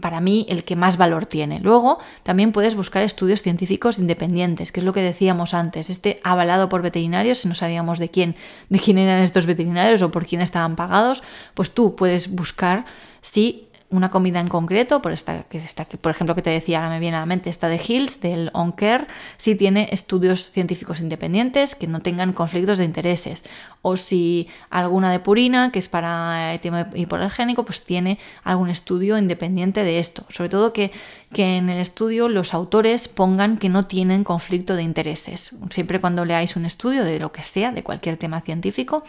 para 0.00 0.20
mí 0.20 0.46
el 0.48 0.64
que 0.64 0.74
más 0.74 0.96
valor 0.96 1.26
tiene. 1.26 1.60
Luego 1.60 1.98
también 2.22 2.52
puedes 2.52 2.74
buscar 2.74 3.02
estudios 3.02 3.42
científicos 3.42 3.98
independientes, 3.98 4.72
que 4.72 4.80
es 4.80 4.86
lo 4.86 4.94
que 4.94 5.02
decíamos 5.02 5.52
antes, 5.52 5.90
este 5.90 6.18
avalado 6.24 6.68
por 6.68 6.80
veterinarios, 6.80 7.38
si 7.38 7.48
no 7.48 7.54
sabíamos 7.54 7.98
de 7.98 8.08
quién, 8.08 8.36
de 8.70 8.78
quién 8.78 8.96
eran 8.96 9.22
estos 9.22 9.44
veterinarios 9.44 10.00
o 10.00 10.10
por 10.10 10.24
quién 10.24 10.40
estaban 10.40 10.76
pagados, 10.76 11.22
pues 11.54 11.72
tú 11.72 11.94
puedes 11.94 12.34
buscar 12.34 12.86
si 13.20 13.65
una 13.88 14.10
comida 14.10 14.40
en 14.40 14.48
concreto, 14.48 15.00
por 15.00 15.12
esta, 15.12 15.44
que 15.44 15.58
esta, 15.58 15.84
por 15.84 16.10
ejemplo 16.10 16.34
que 16.34 16.42
te 16.42 16.50
decía, 16.50 16.78
ahora 16.78 16.90
me 16.90 17.00
viene 17.00 17.16
a 17.16 17.20
la 17.20 17.26
mente 17.26 17.50
esta 17.50 17.68
de 17.68 17.80
Hills, 17.84 18.20
del 18.20 18.50
On 18.52 18.72
Care, 18.72 19.06
si 19.36 19.54
tiene 19.54 19.88
estudios 19.92 20.50
científicos 20.50 21.00
independientes 21.00 21.74
que 21.74 21.86
no 21.86 22.00
tengan 22.00 22.32
conflictos 22.32 22.78
de 22.78 22.84
intereses. 22.84 23.44
O 23.82 23.96
si 23.96 24.48
alguna 24.70 25.12
de 25.12 25.20
Purina, 25.20 25.70
que 25.70 25.78
es 25.78 25.88
para 25.88 26.54
el 26.54 26.60
tema 26.60 26.90
hipoalergénico, 26.94 27.64
pues 27.64 27.84
tiene 27.84 28.18
algún 28.42 28.68
estudio 28.68 29.16
independiente 29.16 29.84
de 29.84 30.00
esto. 30.00 30.24
Sobre 30.28 30.48
todo 30.48 30.72
que, 30.72 30.90
que 31.32 31.56
en 31.56 31.68
el 31.70 31.78
estudio 31.78 32.28
los 32.28 32.52
autores 32.52 33.06
pongan 33.06 33.58
que 33.58 33.68
no 33.68 33.86
tienen 33.86 34.24
conflicto 34.24 34.74
de 34.74 34.82
intereses. 34.82 35.52
Siempre 35.70 36.00
cuando 36.00 36.24
leáis 36.24 36.56
un 36.56 36.66
estudio 36.66 37.04
de 37.04 37.20
lo 37.20 37.30
que 37.30 37.42
sea, 37.42 37.70
de 37.70 37.84
cualquier 37.84 38.16
tema 38.16 38.40
científico, 38.40 39.04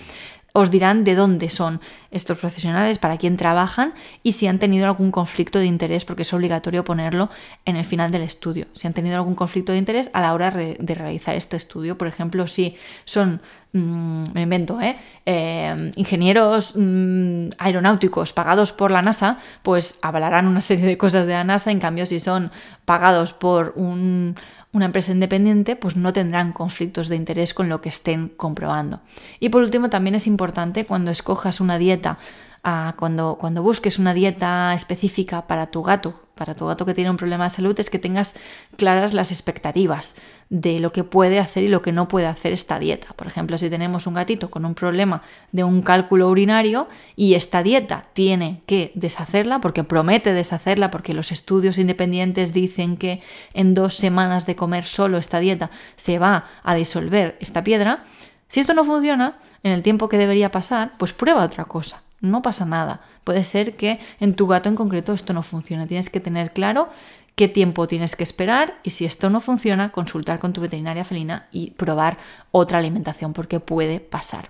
os 0.53 0.71
dirán 0.71 1.03
de 1.03 1.15
dónde 1.15 1.49
son 1.49 1.81
estos 2.09 2.37
profesionales, 2.37 2.97
para 2.97 3.17
quién 3.17 3.37
trabajan 3.37 3.93
y 4.23 4.31
si 4.31 4.47
han 4.47 4.59
tenido 4.59 4.87
algún 4.87 5.11
conflicto 5.11 5.59
de 5.59 5.65
interés, 5.65 6.05
porque 6.05 6.23
es 6.23 6.33
obligatorio 6.33 6.83
ponerlo 6.83 7.29
en 7.65 7.75
el 7.75 7.85
final 7.85 8.11
del 8.11 8.23
estudio. 8.23 8.67
Si 8.73 8.87
han 8.87 8.93
tenido 8.93 9.15
algún 9.17 9.35
conflicto 9.35 9.71
de 9.71 9.77
interés 9.77 10.09
a 10.13 10.21
la 10.21 10.33
hora 10.33 10.49
de 10.51 10.95
realizar 10.95 11.35
este 11.35 11.57
estudio, 11.57 11.97
por 11.97 12.07
ejemplo, 12.07 12.47
si 12.47 12.75
son 13.05 13.41
mm, 13.73 14.25
me 14.33 14.41
invento, 14.41 14.79
¿eh? 14.81 14.97
eh 15.25 15.91
ingenieros 15.95 16.73
mm, 16.75 17.49
aeronáuticos 17.57 18.33
pagados 18.33 18.71
por 18.71 18.91
la 18.91 19.01
NASA, 19.01 19.37
pues 19.63 19.99
avalarán 20.01 20.47
una 20.47 20.61
serie 20.61 20.85
de 20.85 20.97
cosas 20.97 21.27
de 21.27 21.33
la 21.33 21.43
NASA, 21.43 21.71
en 21.71 21.79
cambio 21.79 22.05
si 22.05 22.19
son 22.19 22.51
pagados 22.85 23.33
por 23.33 23.73
un 23.75 24.35
una 24.73 24.85
empresa 24.85 25.11
independiente, 25.11 25.75
pues 25.75 25.95
no 25.95 26.13
tendrán 26.13 26.53
conflictos 26.53 27.07
de 27.07 27.15
interés 27.15 27.53
con 27.53 27.69
lo 27.69 27.81
que 27.81 27.89
estén 27.89 28.29
comprobando. 28.29 29.01
Y 29.39 29.49
por 29.49 29.63
último, 29.63 29.89
también 29.89 30.15
es 30.15 30.27
importante 30.27 30.85
cuando 30.85 31.09
escojas 31.09 31.59
una 31.59 31.77
dieta, 31.77 32.19
cuando 32.61 33.63
busques 33.63 33.99
una 33.99 34.13
dieta 34.13 34.73
específica 34.73 35.47
para 35.47 35.67
tu 35.67 35.83
gato, 35.83 36.21
para 36.35 36.53
tu 36.53 36.67
gato 36.67 36.85
que 36.85 36.93
tiene 36.93 37.09
un 37.09 37.17
problema 37.17 37.45
de 37.45 37.49
salud, 37.49 37.79
es 37.79 37.89
que 37.89 37.97
tengas 37.97 38.35
claras 38.75 39.13
las 39.13 39.31
expectativas 39.31 40.15
de 40.49 40.79
lo 40.79 40.91
que 40.91 41.03
puede 41.03 41.39
hacer 41.39 41.63
y 41.63 41.67
lo 41.67 41.81
que 41.81 41.91
no 41.91 42.07
puede 42.07 42.27
hacer 42.27 42.53
esta 42.53 42.77
dieta. 42.77 43.07
Por 43.15 43.25
ejemplo, 43.25 43.57
si 43.57 43.69
tenemos 43.69 44.05
un 44.05 44.13
gatito 44.13 44.51
con 44.51 44.63
un 44.63 44.75
problema 44.75 45.23
de 45.51 45.63
un 45.63 45.81
cálculo 45.81 46.29
urinario 46.29 46.87
y 47.15 47.33
esta 47.33 47.63
dieta 47.63 48.05
tiene 48.13 48.61
que 48.67 48.91
deshacerla, 48.93 49.61
porque 49.61 49.83
promete 49.83 50.33
deshacerla, 50.33 50.91
porque 50.91 51.15
los 51.15 51.31
estudios 51.31 51.79
independientes 51.79 52.53
dicen 52.53 52.97
que 52.97 53.21
en 53.53 53.73
dos 53.73 53.95
semanas 53.95 54.45
de 54.45 54.55
comer 54.55 54.85
solo 54.85 55.17
esta 55.17 55.39
dieta 55.39 55.71
se 55.95 56.19
va 56.19 56.45
a 56.63 56.75
disolver 56.75 57.37
esta 57.39 57.63
piedra, 57.63 58.05
si 58.47 58.59
esto 58.59 58.73
no 58.73 58.83
funciona 58.83 59.39
en 59.63 59.71
el 59.71 59.81
tiempo 59.81 60.07
que 60.07 60.17
debería 60.19 60.51
pasar, 60.51 60.91
pues 60.99 61.13
prueba 61.13 61.43
otra 61.43 61.65
cosa. 61.65 62.03
No 62.19 62.41
pasa 62.41 62.65
nada. 62.65 63.01
Puede 63.23 63.43
ser 63.43 63.75
que 63.75 63.99
en 64.19 64.33
tu 64.35 64.47
gato 64.47 64.69
en 64.69 64.75
concreto 64.75 65.13
esto 65.13 65.33
no 65.33 65.43
funcione. 65.43 65.87
Tienes 65.87 66.09
que 66.09 66.19
tener 66.19 66.51
claro 66.53 66.89
qué 67.35 67.47
tiempo 67.47 67.87
tienes 67.87 68.15
que 68.15 68.23
esperar 68.23 68.75
y 68.83 68.89
si 68.89 69.05
esto 69.05 69.29
no 69.29 69.41
funciona, 69.41 69.91
consultar 69.91 70.39
con 70.39 70.53
tu 70.53 70.61
veterinaria 70.61 71.05
felina 71.05 71.45
y 71.51 71.71
probar 71.71 72.17
otra 72.51 72.79
alimentación 72.79 73.33
porque 73.33 73.59
puede 73.59 73.99
pasar. 73.99 74.49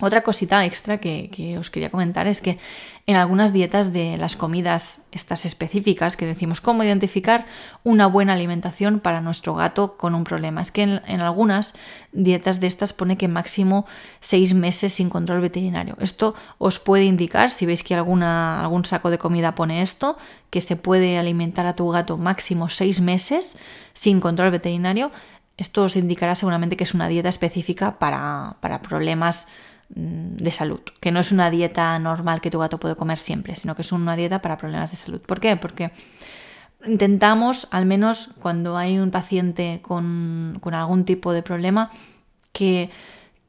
Otra 0.00 0.22
cosita 0.22 0.64
extra 0.64 0.98
que, 0.98 1.56
os 1.58 1.70
quería 1.70 1.90
comentar 1.90 2.28
es 2.28 2.40
que 2.40 2.60
en 3.06 3.16
algunas 3.16 3.52
dietas 3.52 3.92
de 3.92 4.16
las 4.16 4.36
comidas 4.36 5.02
estas 5.10 5.44
específicas 5.44 6.16
que 6.16 6.24
decimos 6.24 6.60
cómo 6.60 6.84
identificar 6.84 7.46
una 7.82 8.06
buena 8.06 8.34
alimentación 8.34 9.00
para 9.00 9.20
nuestro 9.20 9.54
gato 9.54 9.96
con 9.96 10.14
un 10.14 10.22
problema. 10.22 10.62
Es 10.62 10.70
que 10.70 10.82
en, 10.82 11.20
algunas 11.20 11.74
dietas 12.12 12.60
de 12.60 12.68
estas 12.68 12.92
pone 12.92 13.16
que 13.16 13.26
máximo 13.26 13.86
seis 14.20 14.54
meses 14.54 14.92
sin 14.92 15.10
control 15.10 15.40
veterinario. 15.40 15.96
Esto 15.98 16.36
os 16.58 16.78
puede 16.78 17.04
indicar, 17.04 17.50
si 17.50 17.66
veis 17.66 17.82
que 17.82 17.96
alguna, 17.96 18.60
algún 18.60 18.84
saco 18.84 19.10
de 19.10 19.18
comida 19.18 19.56
pone 19.56 19.82
esto, 19.82 20.16
que 20.50 20.60
se 20.60 20.76
puede 20.76 21.18
alimentar 21.18 21.66
a 21.66 21.74
tu 21.74 21.88
gato 21.88 22.18
máximo 22.18 22.68
seis 22.68 23.00
meses 23.00 23.58
sin 23.94 24.20
control 24.20 24.52
veterinario. 24.52 25.10
Esto 25.56 25.82
os 25.82 25.96
indicará 25.96 26.36
seguramente 26.36 26.76
que 26.76 26.84
es 26.84 26.94
una 26.94 27.08
dieta 27.08 27.28
específica 27.28 27.98
para, 27.98 28.58
para 28.60 28.80
problemas 28.80 29.48
de 29.88 30.50
salud, 30.50 30.80
que 31.00 31.10
no 31.10 31.20
es 31.20 31.32
una 31.32 31.50
dieta 31.50 31.98
normal 31.98 32.40
que 32.40 32.50
tu 32.50 32.58
gato 32.58 32.78
puede 32.78 32.94
comer 32.94 33.18
siempre, 33.18 33.56
sino 33.56 33.74
que 33.74 33.82
es 33.82 33.92
una 33.92 34.16
dieta 34.16 34.42
para 34.42 34.58
problemas 34.58 34.90
de 34.90 34.96
salud. 34.96 35.20
¿Por 35.20 35.40
qué? 35.40 35.56
Porque 35.56 35.90
intentamos, 36.86 37.68
al 37.70 37.86
menos 37.86 38.30
cuando 38.40 38.76
hay 38.76 38.98
un 38.98 39.10
paciente 39.10 39.80
con, 39.82 40.60
algún 40.72 41.04
tipo 41.04 41.32
de 41.32 41.42
problema, 41.42 41.90
que 42.52 42.90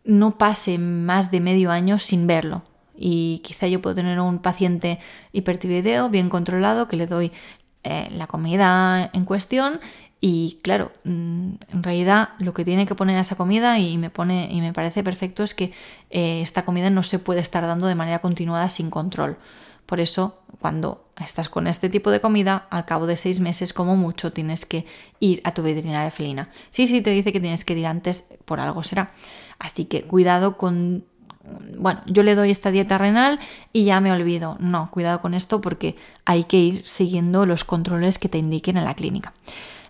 no 0.04 0.38
pase 0.38 0.78
más 0.78 1.30
de 1.30 1.41
medio 1.41 1.71
año 1.71 1.99
sin 1.99 2.25
verlo. 2.25 2.63
Y 2.95 3.41
quizá 3.43 3.67
yo 3.67 3.82
puedo 3.82 3.95
tener 3.95 4.19
un 4.19 4.39
paciente 4.39 4.99
hipertiroideo 5.32 6.10
bien 6.10 6.30
controlado 6.30 6.88
que 6.88 6.97
le 6.97 7.06
doy 7.06 7.32
eh, 7.84 8.10
la 8.12 8.28
comida 8.28 9.10
en 9.13 9.25
cuestión 9.25 9.80
y 10.21 10.60
claro, 10.63 10.91
mm, 11.05 11.51
en 11.71 11.84
realidad 11.84 12.29
lo 12.39 12.53
que 12.53 12.65
tiene 12.65 12.86
que 12.86 12.95
poner 12.95 13.17
a 13.17 13.21
esa 13.21 13.36
comida 13.36 13.79
y 13.79 13.97
me 13.97 14.10
pone 14.10 14.49
y 14.51 14.60
me 14.60 14.73
parece 14.73 15.03
perfecto 15.03 15.43
es 15.43 15.53
que 15.53 15.71
eh, 16.10 16.41
esta 16.41 16.65
comida 16.65 16.89
no 16.89 17.03
se 17.03 17.19
puede 17.19 17.39
estar 17.39 17.65
dando 17.65 17.88
de 17.88 17.95
manera 17.95 18.19
continuada 18.19 18.69
sin 18.69 18.89
control. 18.89 19.38
Por 19.86 19.99
eso, 19.99 20.38
cuando 20.60 21.05
estás 21.19 21.49
con 21.49 21.65
este 21.65 21.89
tipo 21.89 22.12
de 22.12 22.19
comida, 22.19 22.67
al 22.69 22.86
cabo 22.86 23.08
de 23.08 23.17
seis 23.17 23.39
meses, 23.39 23.73
como 23.73 23.95
mucho, 23.95 24.32
tienes 24.32 24.65
que 24.65 24.86
ir 25.19 25.41
a 25.45 25.53
tu 25.53 25.63
veterinaria 25.63 26.12
felina. 26.12 26.49
Sí, 26.69 26.86
sí, 26.86 27.01
te 27.01 27.10
dice 27.10 27.34
que 27.34 27.39
tienes 27.39 27.65
que 27.65 27.73
ir 27.73 27.88
antes, 27.88 28.25
por 28.45 28.60
algo 28.60 28.84
será. 28.84 29.12
Así 29.58 29.86
que 29.86 30.03
cuidado 30.03 30.58
con 30.58 31.05
bueno, 31.77 32.01
yo 32.05 32.21
le 32.23 32.36
doy 32.36 32.51
esta 32.51 32.69
dieta 32.69 32.97
renal 32.97 33.39
y 33.73 33.86
ya 33.86 33.99
me 34.01 34.12
olvido. 34.12 34.58
No, 34.60 34.91
cuidado 34.91 35.21
con 35.21 35.34
esto 35.34 35.62
porque 35.62 35.95
hay 36.25 36.43
que 36.43 36.58
ir 36.58 36.88
siguiendo 36.88 37.45
los 37.45 37.63
controles 37.63 38.19
que 38.19 38.29
te 38.29 38.38
indiquen 38.38 38.77
en 38.77 38.86
la 38.86 38.93
clínica. 38.93 39.34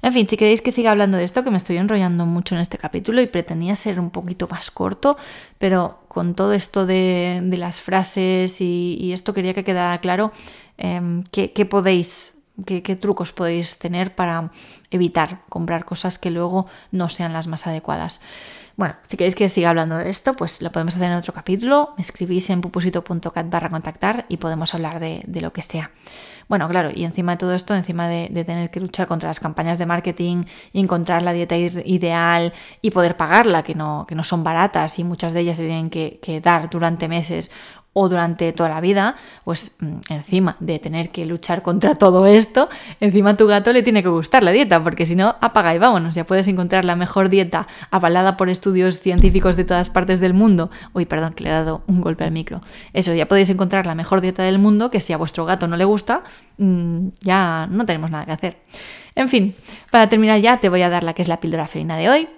En 0.02 0.14
fin, 0.14 0.28
si 0.30 0.38
queréis 0.38 0.62
que 0.62 0.72
siga 0.72 0.92
hablando 0.92 1.18
de 1.18 1.26
esto, 1.26 1.44
que 1.44 1.52
me 1.52 1.58
estoy 1.58 1.78
enrollando 1.78 2.26
mucho 2.26 2.56
en 2.56 2.62
este 2.62 2.78
capítulo 2.78 3.22
y 3.22 3.28
pretendía 3.28 3.76
ser 3.76 4.00
un 4.00 4.12
poquito 4.12 4.48
más 4.48 4.72
corto, 4.72 5.18
pero 5.58 6.00
con 6.08 6.36
todo 6.36 6.54
esto 6.54 6.86
de, 6.86 7.42
las 7.58 7.82
frases 7.82 8.62
y, 8.62 9.12
esto 9.14 9.34
quería 9.34 9.54
que 9.54 9.64
quedara 9.64 10.00
claro 10.00 10.32
em, 10.78 11.24
qué, 11.32 11.66
podéis, 11.66 12.34
qué, 12.66 12.82
qué 12.82 12.96
trucos 12.96 13.34
podéis 13.34 13.78
tener 13.78 14.16
para 14.16 14.52
evitar 14.90 15.42
comprar 15.50 15.84
cosas 15.84 16.18
que 16.18 16.32
luego 16.32 16.68
no 16.92 17.10
sean 17.10 17.34
las 17.34 17.48
más 17.48 17.68
adecuadas. 17.68 18.22
Bueno, 18.80 18.96
si 19.10 19.18
queréis 19.18 19.36
que 19.36 19.50
siga 19.50 19.72
hablando 19.72 19.98
de 19.98 20.10
esto, 20.10 20.36
pues 20.36 20.62
lo 20.62 20.72
podemos 20.72 20.96
hacer 20.96 21.12
en 21.12 21.18
otro 21.18 21.34
capítulo. 21.34 21.96
Me 21.98 22.02
escribís 22.02 22.50
en 22.50 22.62
pupusito.cat 22.62 23.50
barra 23.50 23.70
contactar 23.70 24.26
y 24.30 24.38
podemos 24.38 24.74
hablar 24.74 25.02
de, 25.02 25.42
lo 25.42 25.52
que 25.52 25.62
sea. 25.62 25.92
Bueno, 26.48 26.70
claro, 26.70 26.90
y 26.96 27.04
encima 27.04 27.34
de 27.34 27.40
todo 27.40 27.54
esto, 27.54 27.76
encima 27.76 28.08
de, 28.08 28.30
tener 28.46 28.72
que 28.72 28.80
luchar 28.80 29.10
contra 29.10 29.28
las 29.28 29.42
campañas 29.42 29.80
de 29.80 29.86
marketing 29.86 30.46
y 30.72 30.80
encontrar 30.80 31.24
la 31.24 31.34
dieta 31.34 31.58
ideal 31.58 32.54
y 32.82 32.92
poder 32.92 33.18
pagarla, 33.18 33.64
que 33.64 33.76
no, 33.76 34.06
que 34.08 34.16
no 34.16 34.24
son 34.24 34.46
baratas 34.46 34.98
y 34.98 35.04
muchas 35.04 35.34
de 35.34 35.42
ellas 35.42 35.58
se 35.58 35.66
tienen 35.66 35.90
que, 35.90 36.22
que 36.24 36.40
dar 36.40 36.70
durante 36.70 37.10
meses 37.10 37.52
o 37.94 38.08
durante 38.08 38.54
toda 38.54 38.70
la 38.70 38.82
vida, 38.82 39.16
pues 39.44 39.76
mm, 39.80 40.00
encima 40.10 40.56
de 40.60 40.80
tener 40.80 41.10
que 41.10 41.26
luchar 41.26 41.62
contra 41.64 41.96
todo 41.96 42.28
esto, 42.28 42.70
encima 43.00 43.32
a 43.32 43.38
tu 43.38 43.48
gato 43.48 43.74
le 43.74 43.82
tiene 43.82 44.04
que 44.04 44.10
gustar 44.10 44.44
la 44.44 44.52
dieta, 44.52 44.84
porque 44.84 45.06
si 45.06 45.16
no, 45.16 45.36
apaga 45.42 45.74
y 45.74 45.80
vámonos, 45.80 46.16
ya 46.16 46.24
puedes 46.24 46.48
encontrar 46.48 46.86
la 46.86 46.96
mejor 46.96 47.30
dieta 47.30 47.68
avalada 47.90 48.38
por 48.38 48.50
estudios 48.50 49.00
científicos 49.00 49.56
de 49.56 49.64
todas 49.66 49.90
partes 49.90 50.20
del 50.20 50.34
mundo. 50.34 50.70
Uy, 50.94 51.06
perdón, 51.06 51.34
que 51.34 51.44
le 51.44 51.50
he 51.50 51.54
dado 51.54 51.82
un 51.88 52.02
golpe 52.02 52.24
al 52.24 52.32
micro. 52.32 52.62
Eso, 52.94 53.14
ya 53.14 53.26
podéis 53.26 53.50
encontrar 53.50 53.86
la 53.86 53.96
mejor 53.96 54.22
dieta 54.22 54.44
del 54.44 54.60
mundo, 54.60 54.92
que 54.92 55.02
si 55.02 55.14
a 55.14 55.18
vuestro 55.18 55.46
gato 55.46 55.68
no 55.68 55.76
le 55.76 55.86
gusta, 55.86 56.22
mm, 56.58 57.08
ya 57.22 57.68
no 57.72 57.86
tenemos 57.86 58.12
nada 58.12 58.26
que 58.26 58.32
hacer. 58.32 58.58
En 59.16 59.30
fin, 59.30 59.56
para 59.92 60.08
terminar 60.08 60.40
ya 60.40 60.58
te 60.58 60.70
voy 60.70 60.84
a 60.84 60.90
dar 60.90 61.04
la 61.04 61.14
que 61.14 61.24
es 61.24 61.28
la 61.28 61.40
píldora 61.40 61.68
felina 61.68 61.98
de 61.98 62.10
hoy. 62.10 62.30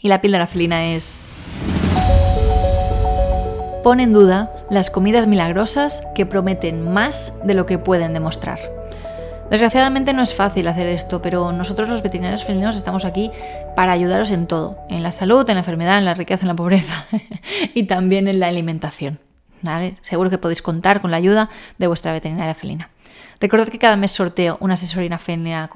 Y 0.00 0.08
la 0.08 0.20
píldora 0.20 0.46
felina 0.46 0.94
es 0.94 1.28
pone 3.84 4.02
en 4.02 4.14
duda 4.14 4.50
las 4.70 4.88
comidas 4.88 5.26
milagrosas 5.26 6.02
que 6.14 6.24
prometen 6.24 6.90
más 6.90 7.34
de 7.44 7.52
lo 7.52 7.66
que 7.66 7.76
pueden 7.76 8.14
demostrar. 8.14 8.58
Desgraciadamente 9.50 10.14
no 10.14 10.22
es 10.22 10.34
fácil 10.34 10.66
hacer 10.68 10.86
esto, 10.86 11.20
pero 11.20 11.52
nosotros 11.52 11.86
los 11.90 12.02
veterinarios 12.02 12.44
felinos 12.44 12.76
estamos 12.76 13.04
aquí 13.04 13.30
para 13.76 13.92
ayudaros 13.92 14.30
en 14.30 14.46
todo, 14.46 14.78
en 14.88 15.02
la 15.02 15.12
salud, 15.12 15.46
en 15.50 15.56
la 15.56 15.60
enfermedad, 15.60 15.98
en 15.98 16.06
la 16.06 16.14
riqueza, 16.14 16.44
en 16.44 16.48
la 16.48 16.56
pobreza 16.56 17.04
y 17.74 17.82
también 17.82 18.26
en 18.26 18.40
la 18.40 18.48
alimentación. 18.48 19.18
Seguro 20.00 20.30
que 20.30 20.38
podéis 20.38 20.62
contar 20.62 21.02
con 21.02 21.10
la 21.10 21.18
ayuda 21.18 21.50
de 21.76 21.86
vuestra 21.86 22.12
veterinaria 22.12 22.54
felina. 22.54 22.88
Recordad 23.38 23.68
que 23.68 23.78
cada 23.78 23.96
mes 23.96 24.12
sorteo 24.12 24.56
una 24.60 24.74
asesorina 24.74 25.18
felina 25.18 25.68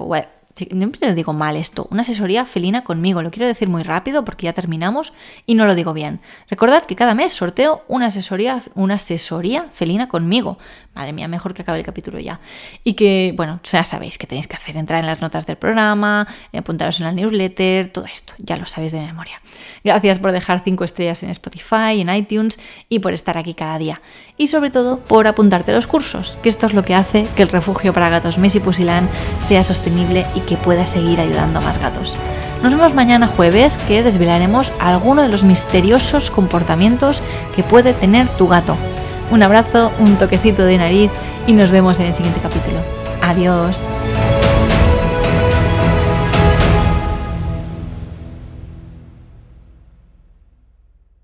siempre 0.67 1.07
lo 1.07 1.15
digo 1.15 1.33
mal 1.33 1.55
esto, 1.55 1.87
una 1.91 2.01
asesoría 2.01 2.45
felina 2.45 2.83
conmigo. 2.83 3.21
Lo 3.21 3.31
quiero 3.31 3.47
decir 3.47 3.69
muy 3.69 3.83
rápido 3.83 4.25
porque 4.25 4.45
ya 4.45 4.53
terminamos 4.53 5.13
y 5.45 5.55
no 5.55 5.65
lo 5.65 5.75
digo 5.75 5.93
bien. 5.93 6.19
Recordad 6.49 6.85
que 6.85 6.95
cada 6.95 7.15
mes 7.15 7.31
sorteo 7.31 7.83
una 7.87 8.07
asesoría, 8.07 8.61
una 8.75 8.95
asesoría 8.95 9.67
felina 9.73 10.07
conmigo. 10.07 10.57
Madre 10.95 11.13
mía, 11.13 11.27
mejor 11.27 11.53
que 11.53 11.61
acabe 11.61 11.79
el 11.79 11.85
capítulo 11.85 12.19
ya. 12.19 12.39
Y 12.83 12.93
que, 12.93 13.33
bueno, 13.37 13.59
ya 13.63 13.85
sabéis 13.85 14.17
que 14.17 14.27
tenéis 14.27 14.47
que 14.47 14.55
hacer, 14.55 14.75
entrar 14.75 14.99
en 14.99 15.05
las 15.05 15.21
notas 15.21 15.45
del 15.45 15.55
programa, 15.55 16.27
apuntaros 16.53 16.99
en 16.99 17.05
la 17.05 17.11
newsletter, 17.11 17.91
todo 17.91 18.05
esto, 18.05 18.33
ya 18.37 18.57
lo 18.57 18.65
sabéis 18.65 18.91
de 18.91 18.99
memoria. 18.99 19.41
Gracias 19.83 20.19
por 20.19 20.31
dejar 20.31 20.61
5 20.63 20.83
estrellas 20.83 21.23
en 21.23 21.29
Spotify, 21.29 22.01
en 22.01 22.13
iTunes 22.13 22.59
y 22.89 22.99
por 22.99 23.13
estar 23.13 23.37
aquí 23.37 23.53
cada 23.53 23.77
día. 23.77 24.01
Y 24.41 24.47
sobre 24.47 24.71
todo 24.71 24.99
por 24.99 25.27
apuntarte 25.27 25.71
a 25.71 25.75
los 25.75 25.85
cursos, 25.85 26.37
que 26.41 26.47
esto 26.47 26.65
es 26.65 26.73
lo 26.73 26.85
que 26.85 26.95
hace 26.95 27.27
que 27.35 27.43
el 27.43 27.49
refugio 27.49 27.91
para 27.91 28.07
gatos 28.07 28.37
Messi 28.37 28.61
Pusilán 28.61 29.09
sea 29.45 29.65
sostenible 29.65 30.25
y 30.33 30.39
que 30.39 30.55
pueda 30.55 30.87
seguir 30.87 31.19
ayudando 31.19 31.59
a 31.59 31.61
más 31.61 31.77
gatos. 31.77 32.15
Nos 32.63 32.73
vemos 32.73 32.93
mañana 32.93 33.27
jueves 33.27 33.77
que 33.89 34.01
desvelaremos 34.01 34.71
alguno 34.79 35.23
de 35.23 35.27
los 35.27 35.43
misteriosos 35.43 36.31
comportamientos 36.31 37.21
que 37.53 37.63
puede 37.63 37.91
tener 37.91 38.29
tu 38.29 38.47
gato. 38.47 38.77
Un 39.29 39.43
abrazo, 39.43 39.91
un 39.99 40.15
toquecito 40.15 40.63
de 40.63 40.77
nariz 40.77 41.11
y 41.45 41.51
nos 41.51 41.69
vemos 41.69 41.99
en 41.99 42.05
el 42.05 42.15
siguiente 42.15 42.39
capítulo. 42.41 42.79
Adiós. 43.21 43.81